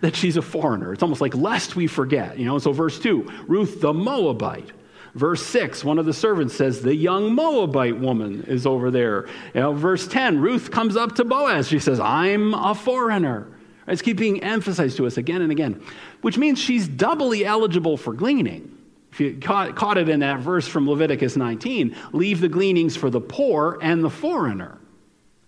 [0.00, 0.92] that she's a foreigner.
[0.92, 2.38] It's almost like lest we forget.
[2.38, 4.72] You know, so verse 2 Ruth the Moabite
[5.14, 9.26] Verse 6, one of the servants says, The young Moabite woman is over there.
[9.54, 11.68] You know, verse 10, Ruth comes up to Boaz.
[11.68, 13.46] She says, I'm a foreigner.
[13.86, 15.80] It's keep being emphasized to us again and again,
[16.22, 18.76] which means she's doubly eligible for gleaning.
[19.12, 23.10] If you caught, caught it in that verse from Leviticus 19, leave the gleanings for
[23.10, 24.78] the poor and the foreigner.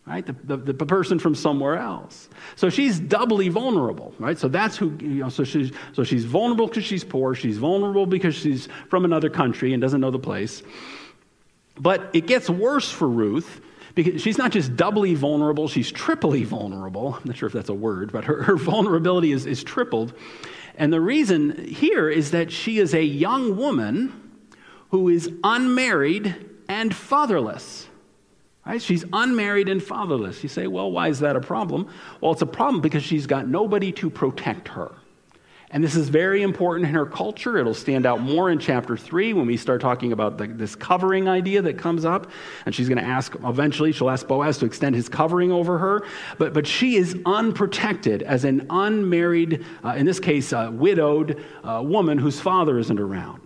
[0.06, 0.24] Right?
[0.24, 2.28] The, the, the, person from somewhere else.
[2.54, 4.38] So she's doubly vulnerable, right?
[4.38, 7.34] So that's who, you know, so she's, so she's vulnerable because she's poor.
[7.34, 10.62] She's vulnerable because she's from another country and doesn't know the place.
[11.76, 13.60] But it gets worse for Ruth
[13.96, 17.14] because she's not just doubly vulnerable, she's triply vulnerable.
[17.14, 20.14] I'm not sure if that's a word, but her, her vulnerability is, is tripled.
[20.76, 24.40] And the reason here is that she is a young woman
[24.90, 26.36] who is unmarried
[26.68, 27.88] and fatherless.
[28.66, 28.82] Right?
[28.82, 30.42] She's unmarried and fatherless.
[30.42, 31.88] You say, well, why is that a problem?
[32.20, 34.92] Well, it's a problem because she's got nobody to protect her.
[35.70, 37.58] And this is very important in her culture.
[37.58, 41.28] It'll stand out more in chapter 3 when we start talking about the, this covering
[41.28, 42.30] idea that comes up.
[42.64, 46.04] And she's going to ask, eventually, she'll ask Boaz to extend his covering over her.
[46.38, 51.82] But, but she is unprotected as an unmarried, uh, in this case, a widowed uh,
[51.84, 53.45] woman whose father isn't around.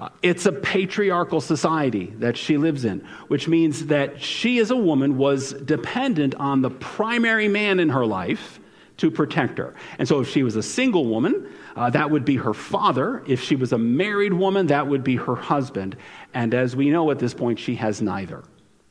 [0.00, 4.76] Uh, it's a patriarchal society that she lives in, which means that she, as a
[4.76, 8.58] woman, was dependent on the primary man in her life
[8.96, 9.74] to protect her.
[9.98, 13.22] And so, if she was a single woman, uh, that would be her father.
[13.26, 15.98] If she was a married woman, that would be her husband.
[16.32, 18.42] And as we know at this point, she has neither.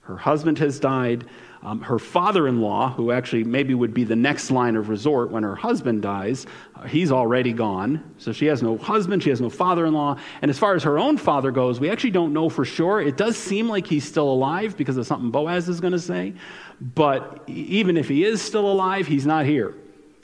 [0.02, 1.26] Her husband has died.
[1.62, 5.30] Um, her father in law, who actually maybe would be the next line of resort
[5.30, 6.45] when her husband dies,
[6.76, 8.13] uh, he's already gone.
[8.17, 10.17] So she has no husband, she has no father in law.
[10.41, 13.02] And as far as her own father goes, we actually don't know for sure.
[13.02, 16.34] It does seem like he's still alive because of something Boaz is going to say.
[16.80, 19.76] But even if he is still alive, he's not here.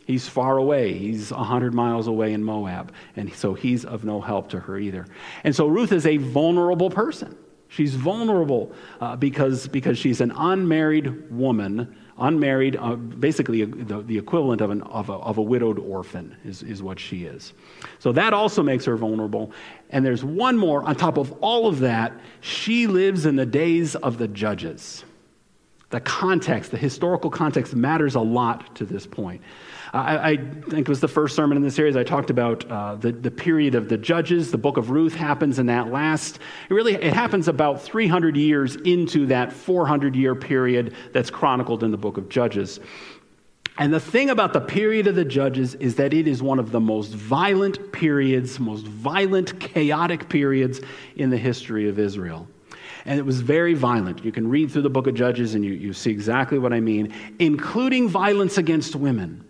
[0.06, 0.94] He's far away.
[0.94, 2.94] He's 100 miles away in Moab.
[3.18, 5.06] And so he's of no help to her either.
[5.44, 7.36] And so Ruth is a vulnerable person.
[7.76, 14.18] She's vulnerable uh, because, because she's an unmarried woman, unmarried, uh, basically a, the, the,
[14.18, 17.52] equivalent of, an, of, a, of a widowed orphan is, is what she is.
[18.00, 19.52] So that also makes her vulnerable.
[19.90, 22.14] And there's one more on top of all of that.
[22.40, 25.04] She lives in the days of the judges.
[25.92, 29.42] The context, the historical context matters a lot to this point.
[29.94, 32.96] I, I, think it was the first sermon in the series I talked about uh,
[32.96, 34.52] the, the period of the judges.
[34.52, 38.76] The book of Ruth happens in that last, it really, it happens about 300 years
[38.78, 42.80] into that 400 year period that's chronicled in the book of Judges.
[43.78, 46.72] And the thing about the period of the judges is that it is one of
[46.72, 50.80] the most violent periods, most violent, chaotic periods
[51.18, 52.48] in the history of Israel.
[53.06, 54.26] And it was very violent.
[54.26, 56.80] You can read through the book of Judges and you, you see exactly what I
[56.80, 59.46] mean, including violence against women.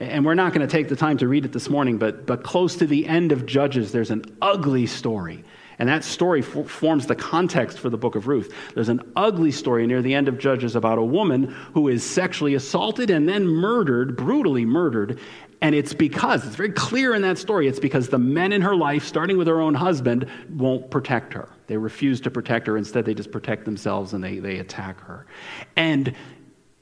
[0.00, 2.42] And we're not going to take the time to read it this morning, but, but
[2.42, 5.44] close to the end of Judges, there's an ugly story.
[5.78, 8.52] And that story f- forms the context for the book of Ruth.
[8.74, 12.54] There's an ugly story near the end of Judges about a woman who is sexually
[12.54, 15.18] assaulted and then murdered, brutally murdered.
[15.62, 18.76] And it's because, it's very clear in that story, it's because the men in her
[18.76, 21.48] life, starting with her own husband, won't protect her.
[21.66, 22.76] They refuse to protect her.
[22.76, 25.26] Instead, they just protect themselves and they, they attack her.
[25.76, 26.14] And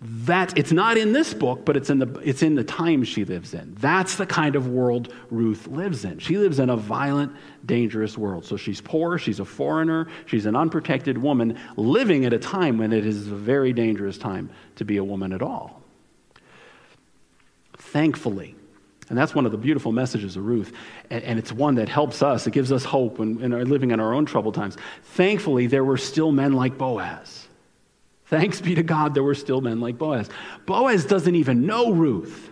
[0.04, 3.24] that it's not in this book but it's in the it's in the time she
[3.24, 7.32] lives in that's the kind of world ruth lives in she lives in a violent
[7.64, 12.38] dangerous world so she's poor she's a foreigner she's an unprotected woman living at a
[12.38, 15.80] time when it is a very dangerous time to be a woman at all
[17.78, 18.54] thankfully
[19.11, 20.73] and that's one of the beautiful messages of Ruth.
[21.11, 22.47] And, it's one that helps us.
[22.47, 24.77] It gives us hope when, when we're living in our own troubled times.
[25.03, 27.45] Thankfully, there were still men like Boaz
[28.27, 30.31] Thanks be to God, there were still men like Boaz.
[30.67, 32.51] Boaz doesn't even know Ruth.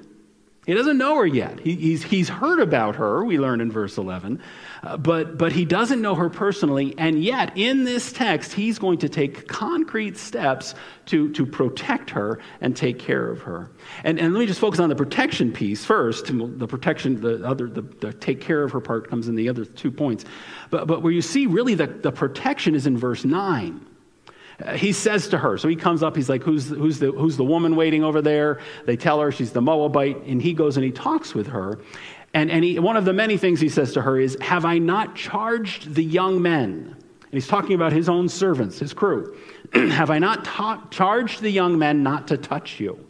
[0.64, 1.58] He doesn't know her yet.
[1.58, 4.40] He, he's, he's heard about her, we learn in verse 11,
[4.84, 6.94] uh, but, but he doesn't know her personally.
[6.98, 12.38] And yet, in this text, he's going to take concrete steps to, to protect her
[12.60, 13.72] and take care of her.
[14.04, 16.26] And, and let me just focus on the protection piece first.
[16.26, 19.64] The protection, the other, the, the take care of her part comes in the other
[19.64, 20.24] two points.
[20.70, 23.84] But, but where you see really the, the protection is in verse 9
[24.74, 27.44] he says to her, so he comes up, he's like, who's, who's, the, who's the
[27.44, 28.60] woman waiting over there?
[28.86, 31.78] They tell her she's the Moabite, and he goes and he talks with her.
[32.34, 34.78] And, and he, one of the many things he says to her is, Have I
[34.78, 36.96] not charged the young men?
[36.96, 39.36] And he's talking about his own servants, his crew.
[39.72, 43.06] Have I not ta- charged the young men not to touch you?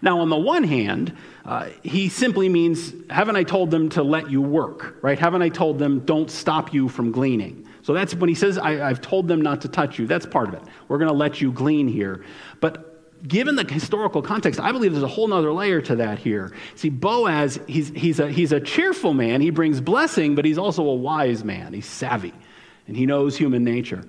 [0.00, 4.30] Now, on the one hand, uh, he simply means, Haven't I told them to let
[4.30, 5.18] you work, right?
[5.18, 7.66] Haven't I told them, don't stop you from gleaning?
[7.82, 10.06] So that's when he says, I, have told them not to touch you.
[10.06, 10.62] That's part of it.
[10.88, 12.24] We're going to let you glean here.
[12.60, 12.92] But
[13.26, 16.52] given the historical context, I believe there's a whole other layer to that here.
[16.76, 19.40] See, Boaz, he's, he's, a, he's a cheerful man.
[19.40, 21.72] He brings blessing, but he's also a wise man.
[21.72, 22.32] He's savvy,
[22.86, 24.04] and he knows human nature.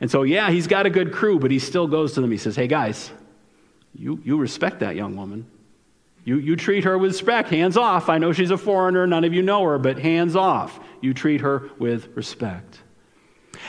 [0.00, 2.30] And so, yeah, he's got a good crew, but he still goes to them.
[2.30, 3.10] He says, Hey, guys,
[3.94, 5.46] you, you respect that young woman.
[6.24, 7.50] You, you treat her with respect.
[7.50, 8.08] Hands off.
[8.08, 9.06] I know she's a foreigner.
[9.06, 10.80] None of you know her, but hands off.
[11.00, 12.80] You treat her with respect.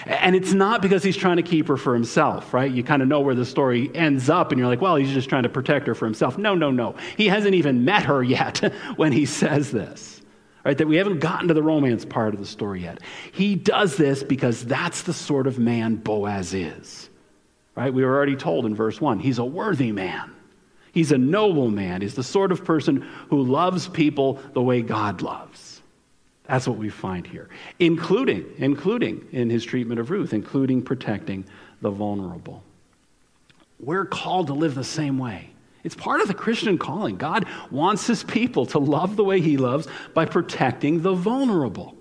[0.06, 2.72] And it's not because he's trying to keep her for himself, right?
[2.72, 5.30] You kind of know where the story ends up, and you're like, well, he's just
[5.30, 6.38] trying to protect her for himself.
[6.38, 6.96] No, no, no.
[7.18, 8.58] He hasn't even met her yet
[8.96, 10.22] when he says this,
[10.64, 10.78] right?
[10.78, 13.00] That we haven't gotten to the romance part of the story yet.
[13.32, 17.10] He does this because that's the sort of man Boaz is,
[17.76, 17.94] right?
[17.94, 20.32] We were already told in verse 1 he's a worthy man.
[20.92, 22.02] He's a noble man.
[22.02, 25.75] He's the sort of person who loves people the way God loves.
[26.48, 31.46] That's what we find here, including, including in his treatment of Ruth, including protecting
[31.82, 32.64] the vulnerable.
[33.80, 35.50] We're called to live the same way.
[35.84, 37.18] It's part of the Christian calling.
[37.18, 41.96] God wants his people to love the way he loves by protecting the vulnerable.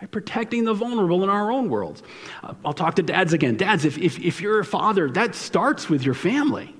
[0.00, 2.02] By protecting the vulnerable in our own worlds.
[2.42, 3.56] Uh, I'll talk to dads again.
[3.56, 6.75] Dads, if, if, if you're a father, that starts with your family.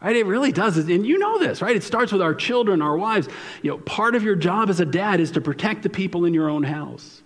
[0.00, 0.14] Right?
[0.14, 0.76] It really does.
[0.76, 1.74] And you know this, right?
[1.74, 3.28] It starts with our children, our wives.
[3.62, 6.34] You know, part of your job as a dad is to protect the people in
[6.34, 7.22] your own house.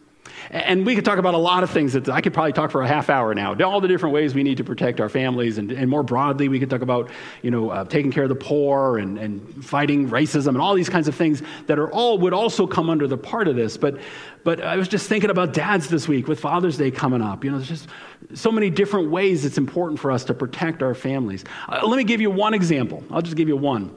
[0.50, 2.82] And we could talk about a lot of things that I could probably talk for
[2.82, 3.54] a half hour now.
[3.62, 6.58] All the different ways we need to protect our families, and, and more broadly, we
[6.58, 7.10] could talk about
[7.42, 10.88] you know uh, taking care of the poor and, and fighting racism and all these
[10.88, 13.76] kinds of things that are all would also come under the part of this.
[13.76, 13.98] But
[14.44, 17.44] but I was just thinking about dads this week with Father's Day coming up.
[17.44, 17.88] You know, there's just
[18.34, 21.44] so many different ways it's important for us to protect our families.
[21.68, 23.04] Uh, let me give you one example.
[23.10, 23.96] I'll just give you one.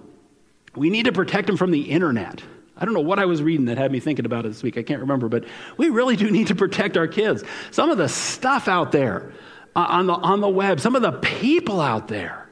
[0.76, 2.44] We need to protect them from the internet.
[2.78, 4.78] I don't know what I was reading that had me thinking about it this week.
[4.78, 5.46] I can't remember, but
[5.78, 7.44] we really do need to protect our kids.
[7.72, 9.32] Some of the stuff out there
[9.76, 12.50] uh, on, the, on the web, some of the people out there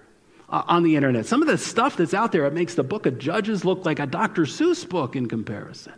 [0.49, 3.05] uh, on the internet, some of the stuff that's out there, it makes the book
[3.05, 4.43] of Judges look like a Dr.
[4.43, 5.93] Seuss book in comparison.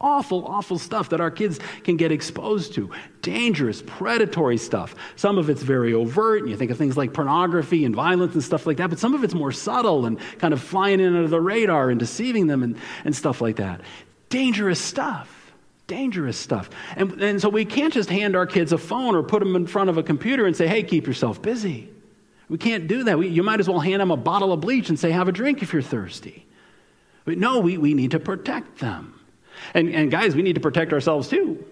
[0.00, 2.90] Awful, awful stuff that our kids can get exposed to.
[3.20, 4.94] Dangerous, predatory stuff.
[5.16, 8.44] Some of it's very overt, and you think of things like pornography and violence and
[8.44, 11.26] stuff like that, but some of it's more subtle and kind of flying in under
[11.26, 13.80] the radar and deceiving them and, and stuff like that.
[14.28, 15.52] Dangerous stuff.
[15.88, 16.70] Dangerous stuff.
[16.94, 19.66] And, and so we can't just hand our kids a phone or put them in
[19.66, 21.90] front of a computer and say, hey, keep yourself busy.
[22.48, 23.18] We can't do that.
[23.18, 25.32] We, you might as well hand them a bottle of bleach and say, have a
[25.32, 26.46] drink if you're thirsty.
[27.24, 29.17] But no, we, we need to protect them.
[29.74, 31.64] And, and guys, we need to protect ourselves too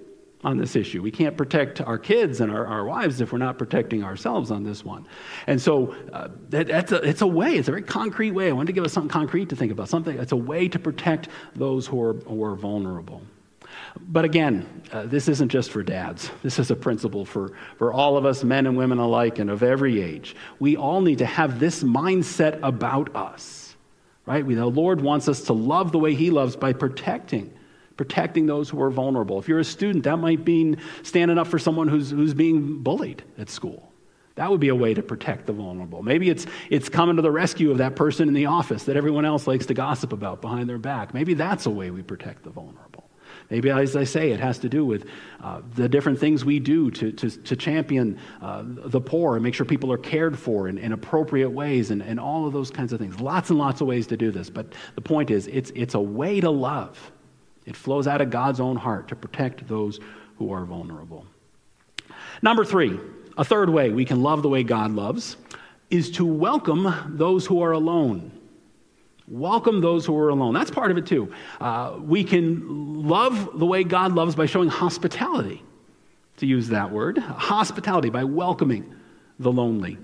[0.45, 1.03] on this issue.
[1.03, 4.63] We can't protect our kids and our, our wives if we're not protecting ourselves on
[4.63, 5.07] this one.
[5.47, 8.49] And so uh, that, that's a, it's a way, it's a very concrete way.
[8.49, 10.79] I wanted to give us something concrete to think about, something, it's a way to
[10.79, 13.23] protect those who are, who are vulnerable.
[13.99, 16.31] But again, uh, this isn't just for dads.
[16.43, 19.63] This is a principle for, for all of us, men and women alike, and of
[19.63, 20.37] every age.
[20.59, 23.75] We all need to have this mindset about us,
[24.27, 24.45] right?
[24.45, 27.56] We, the Lord wants us to love the way He loves by protecting
[27.97, 29.39] protecting those who are vulnerable.
[29.39, 33.23] If you're a student, that might mean standing up for someone who's, who's being bullied
[33.39, 33.93] at school.
[34.37, 36.03] That would be a way to protect the vulnerable.
[36.03, 39.25] Maybe it's, it's coming to the rescue of that person in the office that everyone
[39.25, 41.15] else likes to gossip about behind their back.
[41.15, 43.09] Maybe that's a way we protect the vulnerable.
[43.49, 45.07] Maybe, as I say, it has to do with
[45.43, 49.55] uh, the different things we do to, to, to champion uh, the poor and make
[49.55, 52.93] sure people are cared for in, in appropriate ways and, and all of those kinds
[52.93, 53.21] of things.
[53.21, 54.51] Lots and lots of ways to do this.
[54.51, 57.13] But the point is, it's, it's a way to love.
[57.67, 59.99] It flows out of God's own heart to protect those
[60.39, 61.27] who are vulnerable.
[62.41, 62.99] Number three,
[63.37, 65.37] a third way we can love the way God loves
[65.91, 68.33] is to welcome those who are alone.
[69.29, 70.55] Welcome those who are alone.
[70.55, 71.33] That's part of it too.
[71.61, 75.63] Uh, we can love the way God loves by showing hospitality,
[76.37, 77.19] to use that word.
[77.19, 78.95] Hospitality, by welcoming
[79.39, 79.99] the lonely.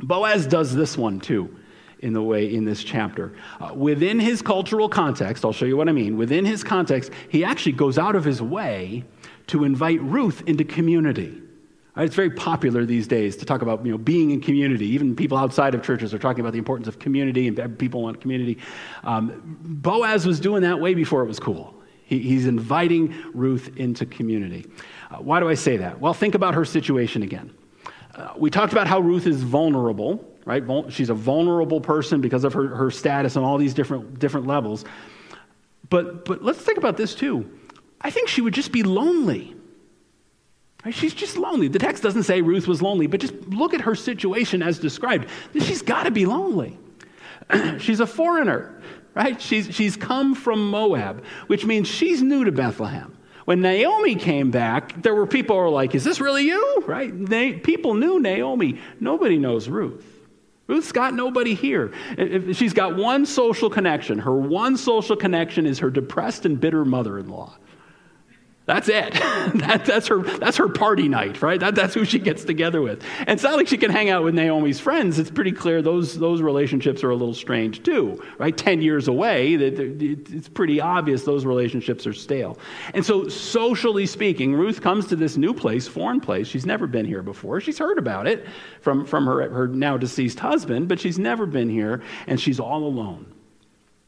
[0.00, 1.56] Boaz does this one too
[2.00, 3.32] in the way in this chapter.
[3.60, 6.16] Uh, within his cultural context, I'll show you what I mean.
[6.16, 9.04] Within his context, he actually goes out of his way
[9.48, 11.42] to invite Ruth into community.
[11.96, 14.86] It's very popular these days to talk about you know, being in community.
[14.88, 18.20] Even people outside of churches are talking about the importance of community, and people want
[18.20, 18.58] community.
[19.02, 21.74] Um, Boaz was doing that way before it was cool.
[22.04, 24.66] He, he's inviting Ruth into community.
[25.10, 25.98] Uh, why do I say that?
[25.98, 27.54] Well, think about her situation again.
[28.14, 30.64] Uh, we talked about how Ruth is vulnerable right?
[30.90, 34.84] She's a vulnerable person because of her, her status on all these different, different levels.
[35.90, 37.50] But, but let's think about this too.
[38.00, 39.54] I think she would just be lonely.
[40.84, 40.94] Right?
[40.94, 41.66] She's just lonely.
[41.66, 45.28] The text doesn't say Ruth was lonely, but just look at her situation as described.
[45.52, 46.78] She's got to be lonely.
[47.78, 48.80] she's a foreigner,
[49.14, 49.40] right?
[49.42, 53.16] She's, she's come from Moab, which means she's new to Bethlehem.
[53.46, 56.84] When Naomi came back, there were people who were like, Is this really you?
[56.86, 57.12] Right?
[57.14, 58.80] They, people knew Naomi.
[59.00, 60.15] Nobody knows Ruth.
[60.68, 61.92] Ruth's got nobody here.
[62.52, 64.18] She's got one social connection.
[64.18, 67.56] Her one social connection is her depressed and bitter mother in law.
[68.66, 69.12] That's it.
[69.54, 71.58] that, that's, her, that's her party night, right?
[71.58, 73.02] That, that's who she gets together with.
[73.20, 75.20] And it's not like she can hang out with Naomi's friends.
[75.20, 78.56] It's pretty clear those, those relationships are a little strange too, right?
[78.56, 82.58] 10 years away, it's pretty obvious those relationships are stale.
[82.92, 86.48] And so, socially speaking, Ruth comes to this new place, foreign place.
[86.48, 87.60] She's never been here before.
[87.60, 88.46] She's heard about it
[88.80, 92.84] from, from her, her now deceased husband, but she's never been here, and she's all
[92.84, 93.35] alone.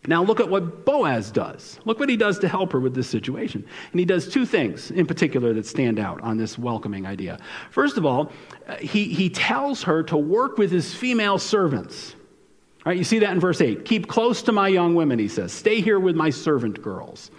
[0.09, 1.79] Now, look at what Boaz does.
[1.85, 3.63] Look what he does to help her with this situation.
[3.93, 7.39] And he does two things in particular that stand out on this welcoming idea.
[7.71, 8.33] First of all,
[8.67, 12.15] uh, he, he tells her to work with his female servants.
[12.15, 13.85] All right, you see that in verse 8.
[13.85, 15.53] Keep close to my young women, he says.
[15.53, 17.31] Stay here with my servant girls.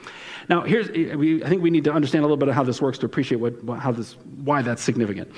[0.47, 2.99] Now, here's, I think we need to understand a little bit of how this works
[2.99, 4.13] to appreciate what, how this,
[4.43, 5.31] why that's significant.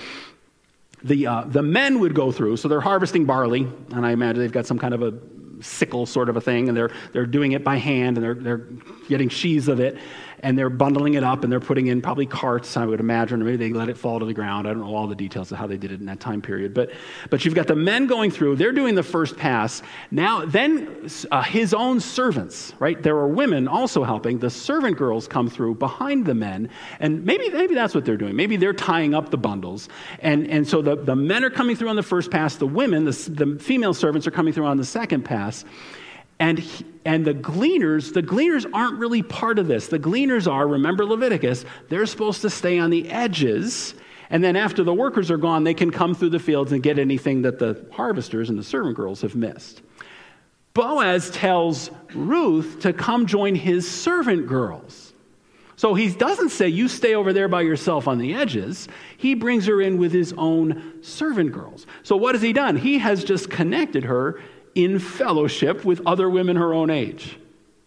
[1.06, 4.52] The, uh, the men would go through, so they're harvesting barley, and I imagine they've
[4.52, 5.14] got some kind of a
[5.62, 8.68] sickle sort of a thing, and they're, they're doing it by hand, and they're, they're
[9.08, 9.98] getting sheaves of it
[10.42, 13.46] and they're bundling it up and they're putting in probably carts, I would imagine, or
[13.46, 14.68] maybe they let it fall to the ground.
[14.68, 16.74] I don't know all the details of how they did it in that time period.
[16.74, 16.92] But,
[17.30, 19.82] but you've got the men going through, they're doing the first pass.
[20.10, 23.02] Now, then uh, his own servants, right?
[23.02, 24.40] There are women also helping.
[24.40, 26.70] The servant girls come through behind the men,
[27.00, 28.36] and maybe, maybe that's what they're doing.
[28.36, 29.90] Maybe they're tying up the bundles.
[30.20, 33.06] And, and so the, the men are coming through on the first pass, the women,
[33.06, 35.66] the, the female servants are coming through on the second pass.
[36.42, 36.66] And,
[37.06, 39.88] and the gleaners, the gleaners aren't really part of this.
[39.88, 43.94] The gleaners are, remember Leviticus, they're supposed to stay on the edges.
[44.32, 46.98] And then after the workers are gone, they can come through the fields and get
[46.98, 49.84] anything that the harvesters and the servant girls have missed.
[50.74, 55.14] Boaz tells Ruth to come join his servant girls.
[55.76, 58.88] So he doesn't say, You stay over there by yourself on the edges.
[59.16, 61.86] He brings her in with his own servant girls.
[62.02, 62.78] So what has he done?
[62.78, 64.42] He has just connected her
[64.76, 67.38] in fellowship with other women her own age.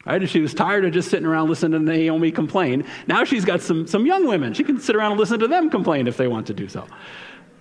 [0.05, 0.29] Right?
[0.29, 2.85] She was tired of just sitting around listening to Naomi complain.
[3.07, 4.53] Now she's got some, some young women.
[4.53, 6.87] She can sit around and listen to them complain if they want to do so.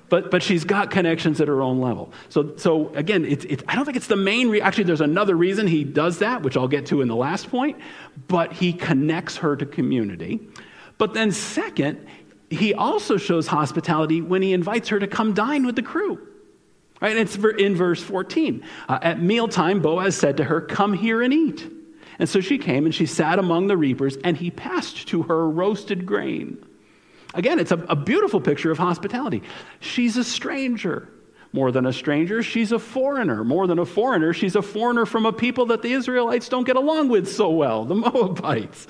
[0.10, 2.12] But, but she's got connections at her own level.
[2.30, 5.68] So, so again, it, it, I don't think it's the main Actually, there's another reason
[5.68, 7.80] he does that, which I'll get to in the last point.
[8.28, 10.42] But he connects her to community.
[10.98, 12.06] But then, second,
[12.50, 16.28] he also shows hospitality when he invites her to come dine with the crew.
[17.04, 17.18] Right?
[17.18, 18.64] And it's in verse 14.
[18.88, 21.70] Uh, at mealtime, Boaz said to her, Come here and eat.
[22.18, 25.50] And so she came and she sat among the reapers, and he passed to her
[25.50, 26.66] roasted grain.
[27.34, 29.44] Again, it's a, a beautiful picture of hospitality.
[29.82, 31.10] She's a stranger.
[31.52, 33.44] More than a stranger, she's a foreigner.
[33.44, 36.78] More than a foreigner, she's a foreigner from a people that the Israelites don't get
[36.78, 38.88] along with so well, the Moabites.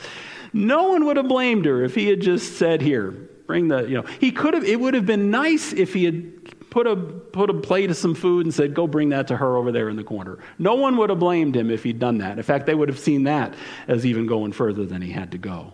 [0.54, 3.10] No one would have blamed her if he had just said, Here,
[3.48, 6.53] bring the, you know, he could have, it would have been nice if he had
[6.74, 9.58] put a, put a plate of some food and said, Go bring that to her
[9.58, 10.40] over there in the corner.
[10.58, 12.38] No one would have blamed him if he'd done that.
[12.38, 13.54] In fact, they would have seen that
[13.88, 15.74] as even going further than he had to go.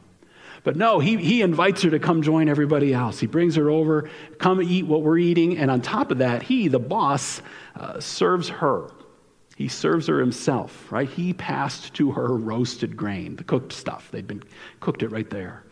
[0.65, 3.17] But no, he, he invites her to come join everybody else.
[3.17, 6.67] He brings her over, come eat what we're eating, and on top of that, he,
[6.67, 7.41] the boss,
[7.77, 8.89] uh, serves her.
[9.55, 11.07] He serves her himself, right?
[11.07, 14.09] He passed to her roasted grain, the cooked stuff.
[14.11, 14.43] They'd been
[14.81, 15.63] cooked it right there.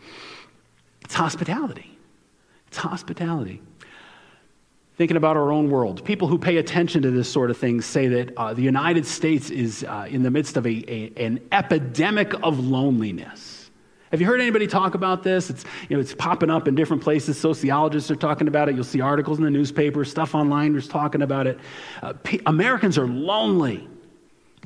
[1.02, 1.98] It's hospitality.
[2.68, 3.60] It's hospitality
[4.98, 6.04] thinking about our own world.
[6.04, 9.48] People who pay attention to this sort of thing say that uh, the United States
[9.48, 13.70] is uh, in the midst of a, a, an epidemic of loneliness.
[14.10, 15.50] Have you heard anybody talk about this?
[15.50, 17.38] It's, you know, it's popping up in different places.
[17.38, 18.74] Sociologists are talking about it.
[18.74, 21.60] You'll see articles in the newspaper, stuff online is talking about it.
[22.02, 23.86] Uh, P- Americans are lonely.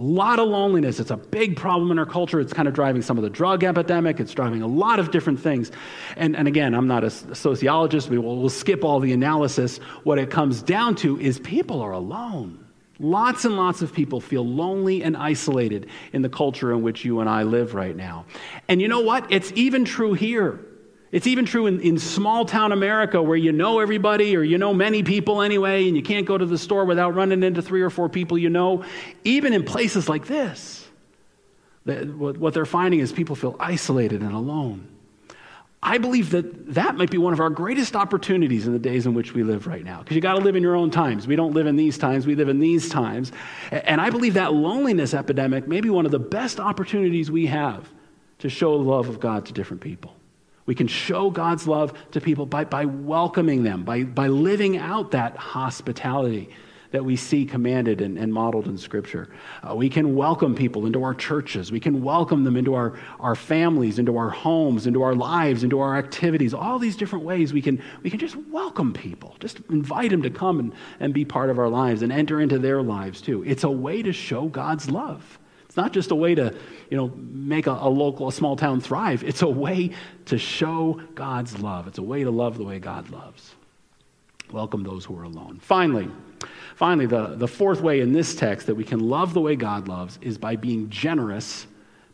[0.03, 0.99] A lot of loneliness.
[0.99, 2.41] It's a big problem in our culture.
[2.41, 4.19] It's kind of driving some of the drug epidemic.
[4.19, 5.71] It's driving a lot of different things.
[6.17, 8.09] And, and again, I'm not a sociologist.
[8.09, 9.79] We will, we'll skip all the analysis.
[10.03, 12.67] What it comes down to is people are alone.
[12.99, 17.21] Lots and lots of people feel lonely and isolated in the culture in which you
[17.21, 18.25] and I live right now.
[18.67, 19.31] And you know what?
[19.31, 20.67] It's even true here.
[21.13, 24.73] It's even true in, in small town America where you know everybody or you know
[24.73, 27.91] many people anyway, and you can't go to the store without running into three or
[27.91, 28.83] four people you know.
[29.23, 30.89] Even in places like this,
[31.85, 34.89] what they're finding is people feel isolated and alone.
[35.85, 39.15] I believe that that might be one of our greatest opportunities in the days in
[39.15, 39.99] which we live right now.
[39.99, 41.27] Because you got to live in your own times.
[41.27, 43.33] We don't live in these times, we live in these times.
[43.71, 47.91] And I believe that loneliness epidemic may be one of the best opportunities we have
[48.39, 50.15] to show the love of God to different people.
[50.67, 55.11] We can show God's love to people by, by welcoming them, by, by living out
[55.11, 56.51] that hospitality
[56.93, 59.29] that we see commanded and, and modeled in Scripture.
[59.69, 61.73] Uh, we can welcome people into our churches.
[61.73, 65.81] We can welcome them into our, our families, into our homes, into our lives, into
[65.81, 66.55] our activities.
[66.55, 70.31] All these different ways we can, we can just welcome people, just invite them to
[70.31, 73.43] come and, and be part of our lives and enter into their lives too.
[73.45, 75.39] It's a way to show God's love.
[75.73, 76.55] It's not just a way to,
[76.91, 79.25] you know, make a, a, local, a small town thrive.
[79.25, 79.93] It's a way
[80.27, 81.87] to show God's love.
[81.87, 83.55] It's a way to love the way God loves.
[84.51, 85.61] Welcome those who are alone.
[85.63, 86.11] Finally,
[86.77, 89.89] finally, the, the fourth way in this text that we can love the way God
[89.89, 91.67] loves is by being generous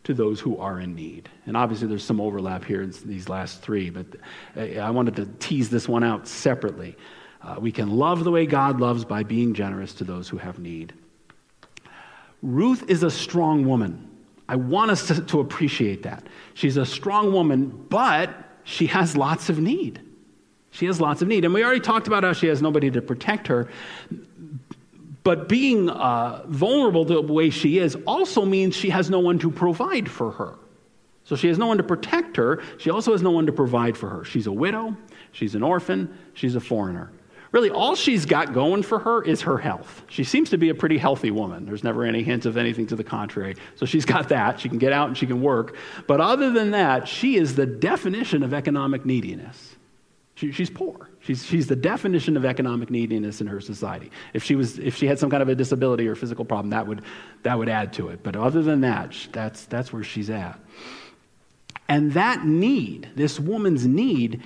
[0.05, 1.27] to those who are in need.
[1.45, 4.07] And obviously, there's some overlap here in these last three, but
[4.55, 6.95] I wanted to tease this one out separately.
[7.41, 10.59] Uh, we can love the way God loves by being generous to those who have
[10.59, 10.93] need.
[12.41, 14.07] Ruth is a strong woman.
[14.47, 16.25] I want us to, to appreciate that.
[16.53, 18.33] She's a strong woman, but
[18.63, 20.01] she has lots of need.
[20.71, 21.45] She has lots of need.
[21.45, 23.69] And we already talked about how she has nobody to protect her.
[25.23, 29.51] But being uh, vulnerable the way she is also means she has no one to
[29.51, 30.55] provide for her.
[31.25, 32.63] So she has no one to protect her.
[32.79, 34.23] She also has no one to provide for her.
[34.23, 34.97] She's a widow,
[35.31, 37.11] she's an orphan, she's a foreigner.
[37.51, 40.03] Really, all she's got going for her is her health.
[40.07, 41.65] She seems to be a pretty healthy woman.
[41.65, 43.55] There's never any hint of anything to the contrary.
[43.75, 44.59] So she's got that.
[44.59, 45.75] She can get out and she can work.
[46.05, 49.75] But other than that, she is the definition of economic neediness.
[50.35, 51.09] She, she's poor.
[51.21, 54.11] She's, she's the definition of economic neediness in her society.
[54.33, 56.87] If she, was, if she had some kind of a disability or physical problem, that
[56.87, 57.01] would,
[57.43, 58.23] that would add to it.
[58.23, 60.57] But other than that, that's, that's where she's at.
[61.89, 64.43] And that need, this woman's need,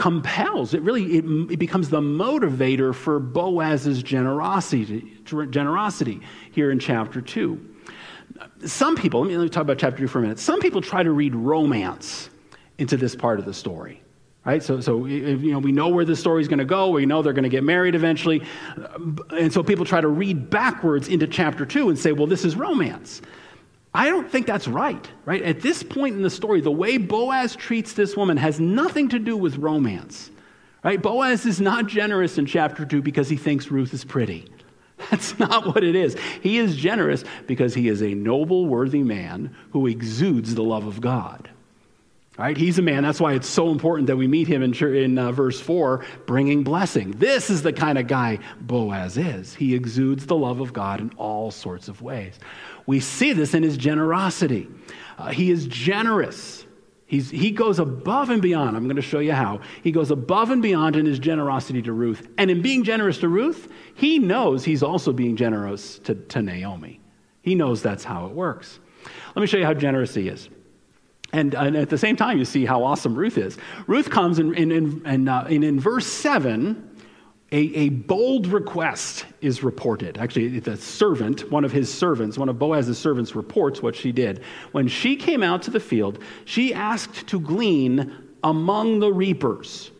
[0.00, 5.18] compels, it really it, it, becomes the motivator for Boaz's generosity,
[5.50, 6.22] generosity
[6.52, 7.60] here in chapter 2.
[8.64, 10.38] Some people, let me, talk about chapter 2 for a minute.
[10.38, 12.30] Some people try to read romance
[12.78, 14.02] into this part of the story.
[14.46, 14.62] Right?
[14.62, 16.88] So, so you know, we know where the story is going to go.
[16.88, 18.42] We know they're going to get married eventually.
[18.78, 22.46] Uh, and so people try to read backwards into chapter 2 and say, well, this
[22.46, 23.20] is romance.
[23.92, 25.42] I don't think that's right, right?
[25.42, 29.18] At this point in the story, the way Boaz treats this woman has nothing to
[29.18, 30.30] do with romance,
[30.84, 31.00] right?
[31.00, 34.48] Boaz is not generous in chapter 2 because he thinks Ruth is pretty.
[35.10, 36.16] That's not what it is.
[36.40, 41.00] He is generous because he is a noble, worthy man who exudes the love of
[41.00, 41.50] God.
[42.40, 42.56] Right?
[42.56, 43.02] He's a man.
[43.02, 46.62] That's why it's so important that we meet him in, in uh, verse 4, bringing
[46.62, 47.10] blessing.
[47.10, 49.54] This is the kind of guy Boaz is.
[49.54, 52.38] He exudes the love of God in all sorts of ways.
[52.86, 54.68] We see this in his generosity.
[55.18, 56.64] Uh, he is generous.
[57.04, 58.74] He's, he goes above and beyond.
[58.74, 59.60] I'm going to show you how.
[59.82, 62.26] He goes above and beyond in his generosity to Ruth.
[62.38, 67.02] And in being generous to Ruth, he knows he's also being generous to, to Naomi.
[67.42, 68.80] He knows that's how it works.
[69.36, 70.48] Let me show you how generous he is.
[71.32, 73.56] And, and, at the same time, you see how awesome Ruth is.
[73.86, 76.90] Ruth comes and, uh, in verse 7,
[77.52, 80.18] a, a, bold request is reported.
[80.18, 84.42] Actually, the servant, one of his servants, one of Boaz's servants, reports what she did.
[84.70, 88.12] When she came out to the field, she asked to glean
[88.44, 89.90] among the reapers.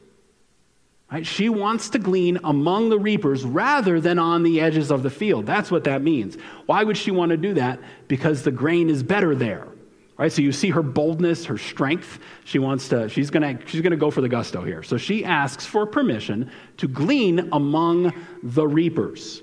[1.11, 1.27] Right?
[1.27, 5.45] She wants to glean among the reapers rather than on the edges of the field.
[5.45, 6.37] That's what that means.
[6.67, 7.81] Why would she want to do that?
[8.07, 9.67] Because the grain is better there.
[10.21, 10.31] Right?
[10.31, 12.19] So you see her boldness, her strength.
[12.45, 14.83] She wants to, she's gonna, she's gonna go for the gusto here.
[14.83, 18.13] So she asks for permission to glean among
[18.43, 19.43] the reapers.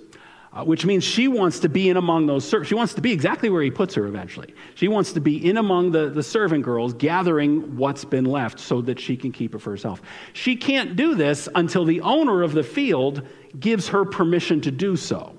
[0.54, 3.50] Uh, which means she wants to be in among those she wants to be exactly
[3.50, 6.94] where he puts her eventually she wants to be in among the, the servant girls
[6.94, 10.02] gathering what's been left so that she can keep it for herself
[10.34, 13.28] she can't do this until the owner of the field
[13.60, 15.38] gives her permission to do so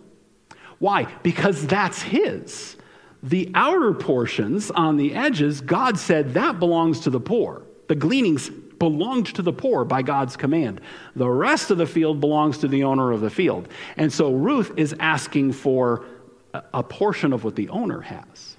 [0.79, 2.77] why because that's his
[3.23, 7.63] the outer portions on the edges, God said that belongs to the poor.
[7.89, 10.81] The gleanings belonged to the poor by God's command.
[11.17, 13.69] The rest of the field belongs to the owner of the field.
[13.97, 16.05] And so Ruth is asking for
[16.53, 18.57] a portion of what the owner has.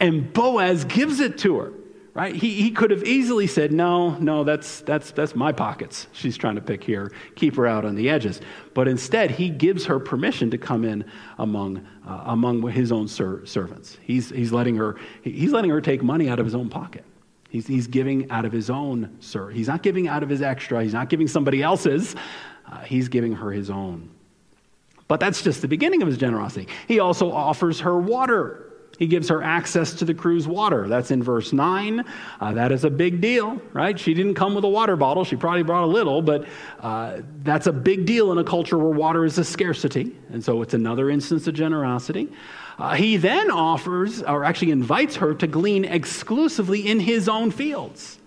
[0.00, 1.72] And Boaz gives it to her
[2.14, 2.34] right?
[2.34, 6.54] He, he could have easily said, no, no, that's, that's, that's my pockets she's trying
[6.54, 7.12] to pick here.
[7.34, 8.40] Keep her out on the edges.
[8.72, 11.04] But instead, he gives her permission to come in
[11.38, 13.98] among, uh, among his own ser- servants.
[14.02, 17.04] He's, he's, letting her, he's letting her take money out of his own pocket.
[17.50, 19.50] He's, he's giving out of his own, sir.
[19.50, 20.82] He's not giving out of his extra.
[20.82, 22.14] He's not giving somebody else's.
[22.70, 24.10] Uh, he's giving her his own.
[25.06, 26.68] But that's just the beginning of his generosity.
[26.88, 30.88] He also offers her water he gives her access to the crew's water.
[30.88, 32.04] That's in verse 9.
[32.40, 33.98] Uh, that is a big deal, right?
[33.98, 35.24] She didn't come with a water bottle.
[35.24, 36.46] She probably brought a little, but
[36.80, 40.16] uh, that's a big deal in a culture where water is a scarcity.
[40.30, 42.30] And so it's another instance of generosity.
[42.78, 48.18] Uh, he then offers, or actually invites her to glean exclusively in his own fields.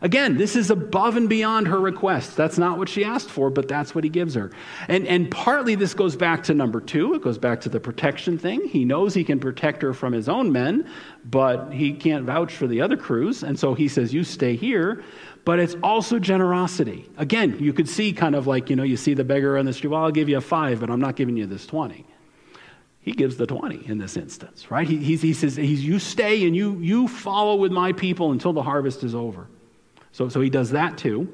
[0.00, 2.36] Again, this is above and beyond her request.
[2.36, 4.52] That's not what she asked for, but that's what he gives her.
[4.86, 7.14] And, and partly this goes back to number two.
[7.14, 8.68] It goes back to the protection thing.
[8.68, 10.88] He knows he can protect her from his own men,
[11.24, 13.42] but he can't vouch for the other crews.
[13.42, 15.02] And so he says, You stay here.
[15.44, 17.08] But it's also generosity.
[17.16, 19.72] Again, you could see kind of like, you know, you see the beggar on the
[19.72, 22.04] street, well, I'll give you a five, but I'm not giving you this 20.
[23.00, 24.86] he gives the 20 in this instance, right?
[24.86, 28.62] He, he says, he's, You stay and you, you follow with my people until the
[28.62, 29.48] harvest is over.
[30.18, 31.32] So, so he does that too.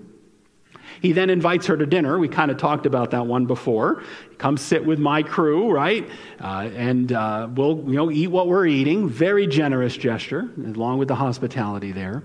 [1.01, 2.19] He then invites her to dinner.
[2.19, 4.03] We kind of talked about that one before.
[4.37, 6.07] Come sit with my crew, right?
[6.39, 9.09] Uh, and uh, we'll you know, eat what we're eating.
[9.09, 12.25] Very generous gesture, along with the hospitality there.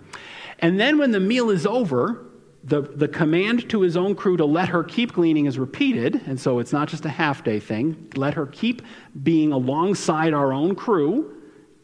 [0.59, 2.25] And then when the meal is over,
[2.65, 6.21] the, the command to his own crew to let her keep gleaning is repeated.
[6.25, 8.11] And so it's not just a half day thing.
[8.17, 8.81] Let her keep
[9.23, 11.38] being alongside our own crew,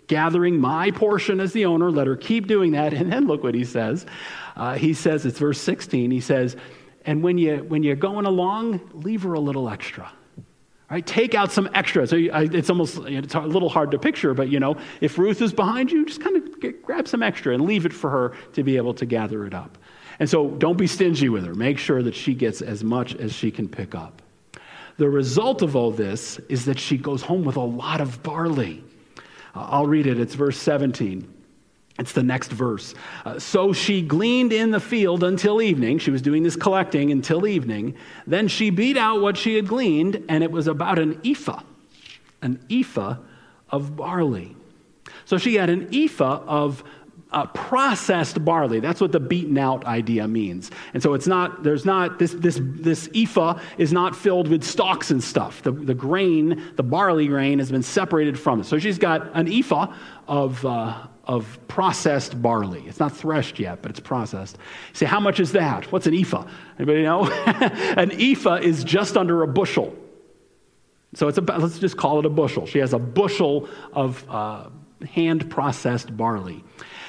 [0.07, 1.91] gathering my portion as the owner.
[1.91, 2.93] Let her keep doing that.
[3.05, 4.05] And then look what he says.
[4.55, 6.11] Uh, he says, it's verse 16.
[6.11, 6.55] He says,
[7.05, 10.11] and when, you, when you're going along, leave her a little extra.
[10.89, 11.05] Right?
[11.05, 12.05] Take out some extra.
[12.05, 15.51] So it's almost it's a little hard to picture, but you know, if Ruth is
[15.51, 18.63] behind you, just kind of get, grab some extra and leave it for her to
[18.63, 19.77] be able to gather it up.
[20.19, 21.55] And so don't be stingy with her.
[21.55, 24.21] Make sure that she gets as much as she can pick up.
[24.97, 28.83] The result of all this is that she goes home with a lot of barley.
[29.55, 30.19] I'll read it.
[30.19, 31.31] It's verse 17.
[31.97, 32.93] It's the next verse.
[33.23, 35.97] Uh, so she gleaned in the field until evening.
[35.99, 37.95] She was doing this collecting until evening.
[38.27, 41.61] Then she beat out what she had gleaned, and it was about an ephah,
[42.41, 43.17] an ephah
[43.69, 44.57] of barley.
[45.23, 46.83] So she had an ephah of
[47.35, 48.79] uh, processed barley.
[48.79, 50.71] That's what the beaten out idea means.
[50.93, 55.11] And so it's not, there's not, this, this, this ephah is not filled with stalks
[55.11, 55.61] and stuff.
[55.61, 58.65] The, the grain, the barley grain, has been separated from it.
[58.65, 59.93] So she's got an ephah
[60.29, 62.85] of, uh, of processed barley.
[62.87, 64.55] It's not threshed yet, but it's processed.
[64.93, 65.91] You say, how much is that?
[65.91, 66.47] What's an ephah?
[66.79, 67.25] Anybody know?
[67.45, 69.93] an ephah is just under a bushel.
[71.15, 72.65] So it's about, let's just call it a bushel.
[72.65, 74.69] She has a bushel of uh,
[75.05, 76.63] hand processed barley.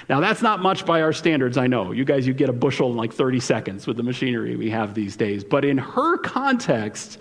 [0.09, 1.91] Now, that's not much by our standards, I know.
[1.91, 4.95] You guys, you get a bushel in like 30 seconds with the machinery we have
[4.95, 5.43] these days.
[5.43, 7.19] But in her context,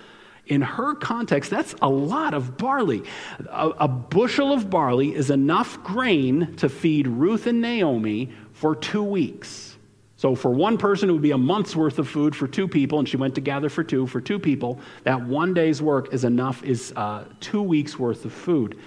[0.47, 3.03] in her context, that's a lot of barley.
[3.49, 9.03] A, a, bushel of barley is enough grain to feed Ruth and Naomi for two
[9.03, 9.77] weeks.
[10.17, 12.99] So, for one person, it would be a month's worth of food for two people,
[12.99, 14.07] and she went to gather for two.
[14.07, 18.31] For two people, that one day's work is enough, is uh, two weeks' worth of
[18.31, 18.79] food.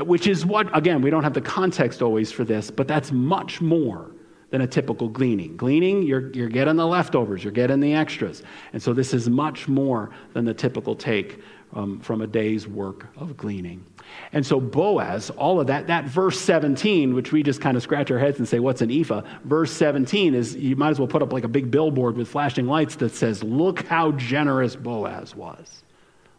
[0.00, 3.60] Which is what, again, we don't have the context always for this, but that's much
[3.60, 4.12] more
[4.50, 5.56] than a typical gleaning.
[5.56, 8.42] Gleaning, you're, you're getting the leftovers, you're getting the extras.
[8.72, 11.40] And so this is much more than the typical take
[11.74, 13.84] um, from a day's work of gleaning.
[14.32, 18.10] And so Boaz, all of that, that verse 17, which we just kind of scratch
[18.10, 19.22] our heads and say, what's an ephah?
[19.44, 22.66] Verse 17 is, you might as well put up like a big billboard with flashing
[22.66, 25.82] lights that says, look how generous Boaz was.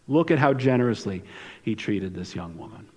[0.07, 1.23] Look at how generously
[1.61, 2.88] he treated this young woman.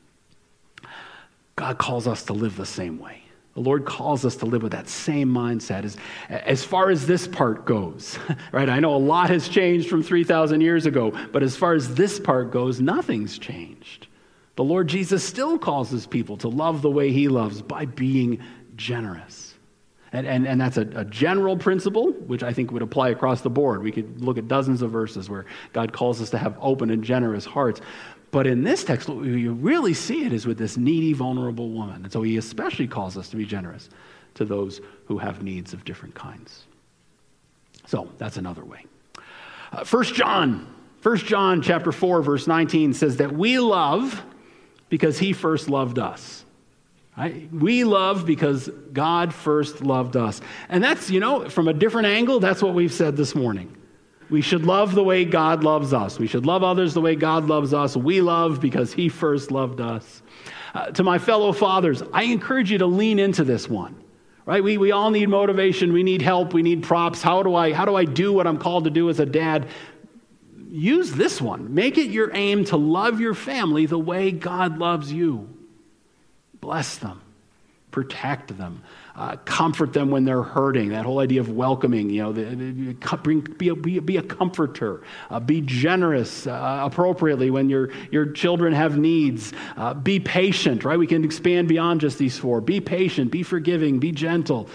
[1.62, 3.22] God calls us to live the same way.
[3.54, 5.96] The Lord calls us to live with that same mindset as,
[6.28, 8.18] as far as this part goes,
[8.52, 8.68] right?
[8.68, 12.18] I know a lot has changed from 3,000 years ago, but as far as this
[12.18, 14.08] part goes, nothing's changed.
[14.56, 18.42] The Lord Jesus still calls his people to love the way he loves by being
[18.74, 19.54] generous.
[20.10, 23.50] And, and, and that's a, a general principle, which I think would apply across the
[23.50, 23.84] board.
[23.84, 27.04] We could look at dozens of verses where God calls us to have open and
[27.04, 27.80] generous hearts.
[28.32, 32.02] But in this text, what you really see it is with this needy, vulnerable woman.
[32.02, 33.90] And so he especially calls us to be generous
[34.34, 36.64] to those who have needs of different kinds.
[37.86, 38.86] So that's another way.
[39.70, 44.22] Uh, 1 John, 1 John chapter 4, verse 19 says that we love
[44.88, 46.46] because he first loved us.
[47.18, 47.52] Right?
[47.52, 50.40] We love because God first loved us.
[50.70, 53.76] And that's, you know, from a different angle, that's what we've said this morning.
[54.32, 56.18] We should love the way God loves us.
[56.18, 57.94] We should love others the way God loves us.
[57.94, 60.22] We love because He first loved us.
[60.74, 63.94] Uh, to my fellow fathers, I encourage you to lean into this one.
[64.46, 64.64] Right?
[64.64, 65.92] We, we all need motivation.
[65.92, 66.54] We need help.
[66.54, 67.20] We need props.
[67.20, 69.68] How do, I, how do I do what I'm called to do as a dad?
[70.70, 71.74] Use this one.
[71.74, 75.46] Make it your aim to love your family the way God loves you.
[76.58, 77.20] Bless them,
[77.90, 78.82] protect them,
[79.14, 80.90] uh, comfort them when they're hurting.
[80.90, 84.22] That whole idea of welcoming, you know, the, the, bring, be, a, be, be a
[84.22, 85.02] comforter.
[85.30, 89.52] Uh, be generous uh, appropriately when your, your children have needs.
[89.76, 90.98] Uh, be patient, right?
[90.98, 92.60] We can expand beyond just these four.
[92.60, 94.68] Be patient, be forgiving, be gentle.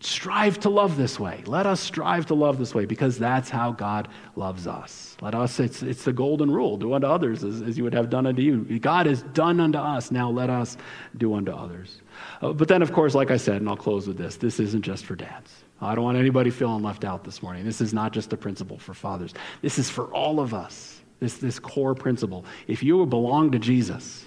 [0.00, 1.42] Strive to love this way.
[1.46, 5.16] Let us strive to love this way because that's how God loves us.
[5.20, 8.08] Let us, it's, it's the golden rule do unto others as, as you would have
[8.08, 8.78] done unto you.
[8.78, 10.12] God has done unto us.
[10.12, 10.76] Now let us
[11.16, 12.00] do unto others.
[12.40, 14.82] Uh, but then, of course, like I said, and I'll close with this this isn't
[14.82, 15.52] just for dads.
[15.80, 17.64] I don't want anybody feeling left out this morning.
[17.64, 21.00] This is not just a principle for fathers, this is for all of us.
[21.20, 22.44] This, this core principle.
[22.68, 24.26] If you belong to Jesus,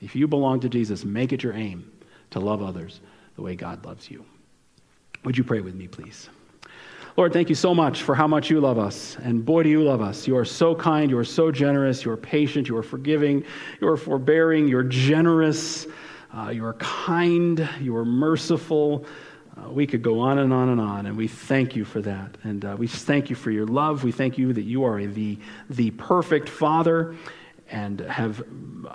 [0.00, 1.92] if you belong to Jesus, make it your aim
[2.30, 3.02] to love others
[3.36, 4.24] the way God loves you.
[5.24, 6.28] Would you pray with me, please?
[7.16, 9.16] Lord, thank you so much for how much you love us.
[9.22, 10.26] And boy, do you love us.
[10.26, 11.10] You are so kind.
[11.10, 12.04] You are so generous.
[12.04, 12.68] You are patient.
[12.68, 13.44] You are forgiving.
[13.80, 14.66] You are forbearing.
[14.66, 15.86] You're generous.
[16.34, 17.68] Uh, you are kind.
[17.80, 19.04] You are merciful.
[19.54, 22.38] Uh, we could go on and on and on, and we thank you for that.
[22.42, 24.02] And uh, we thank you for your love.
[24.02, 27.14] We thank you that you are the, the perfect Father
[27.72, 28.44] and have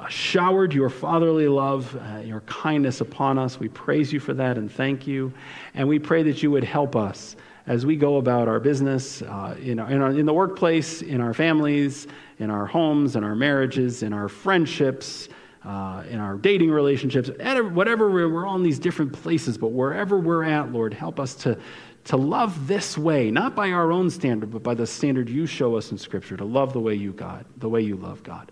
[0.07, 3.59] showered your fatherly love, uh, your kindness upon us.
[3.59, 5.33] We praise you for that and thank you.
[5.73, 9.57] And we pray that you would help us as we go about our business, uh,
[9.61, 12.07] in, our, in, our, in the workplace, in our families,
[12.39, 15.27] in our homes, in our marriages, in our friendships,
[15.65, 17.29] uh, in our dating relationships,
[17.71, 21.35] whatever we're, we're all in these different places, but wherever we're at, Lord, help us
[21.35, 21.57] to,
[22.05, 25.75] to love this way, not by our own standard, but by the standard you show
[25.75, 28.49] us in Scripture, to love the way you God, the way you love God.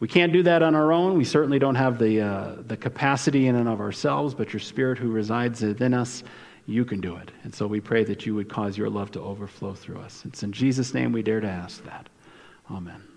[0.00, 1.16] We can't do that on our own.
[1.16, 4.98] We certainly don't have the, uh, the capacity in and of ourselves, but your Spirit
[4.98, 6.24] who resides within us,
[6.66, 7.30] you can do it.
[7.44, 10.24] And so we pray that you would cause your love to overflow through us.
[10.26, 12.08] It's in Jesus' name we dare to ask that.
[12.70, 13.09] Amen.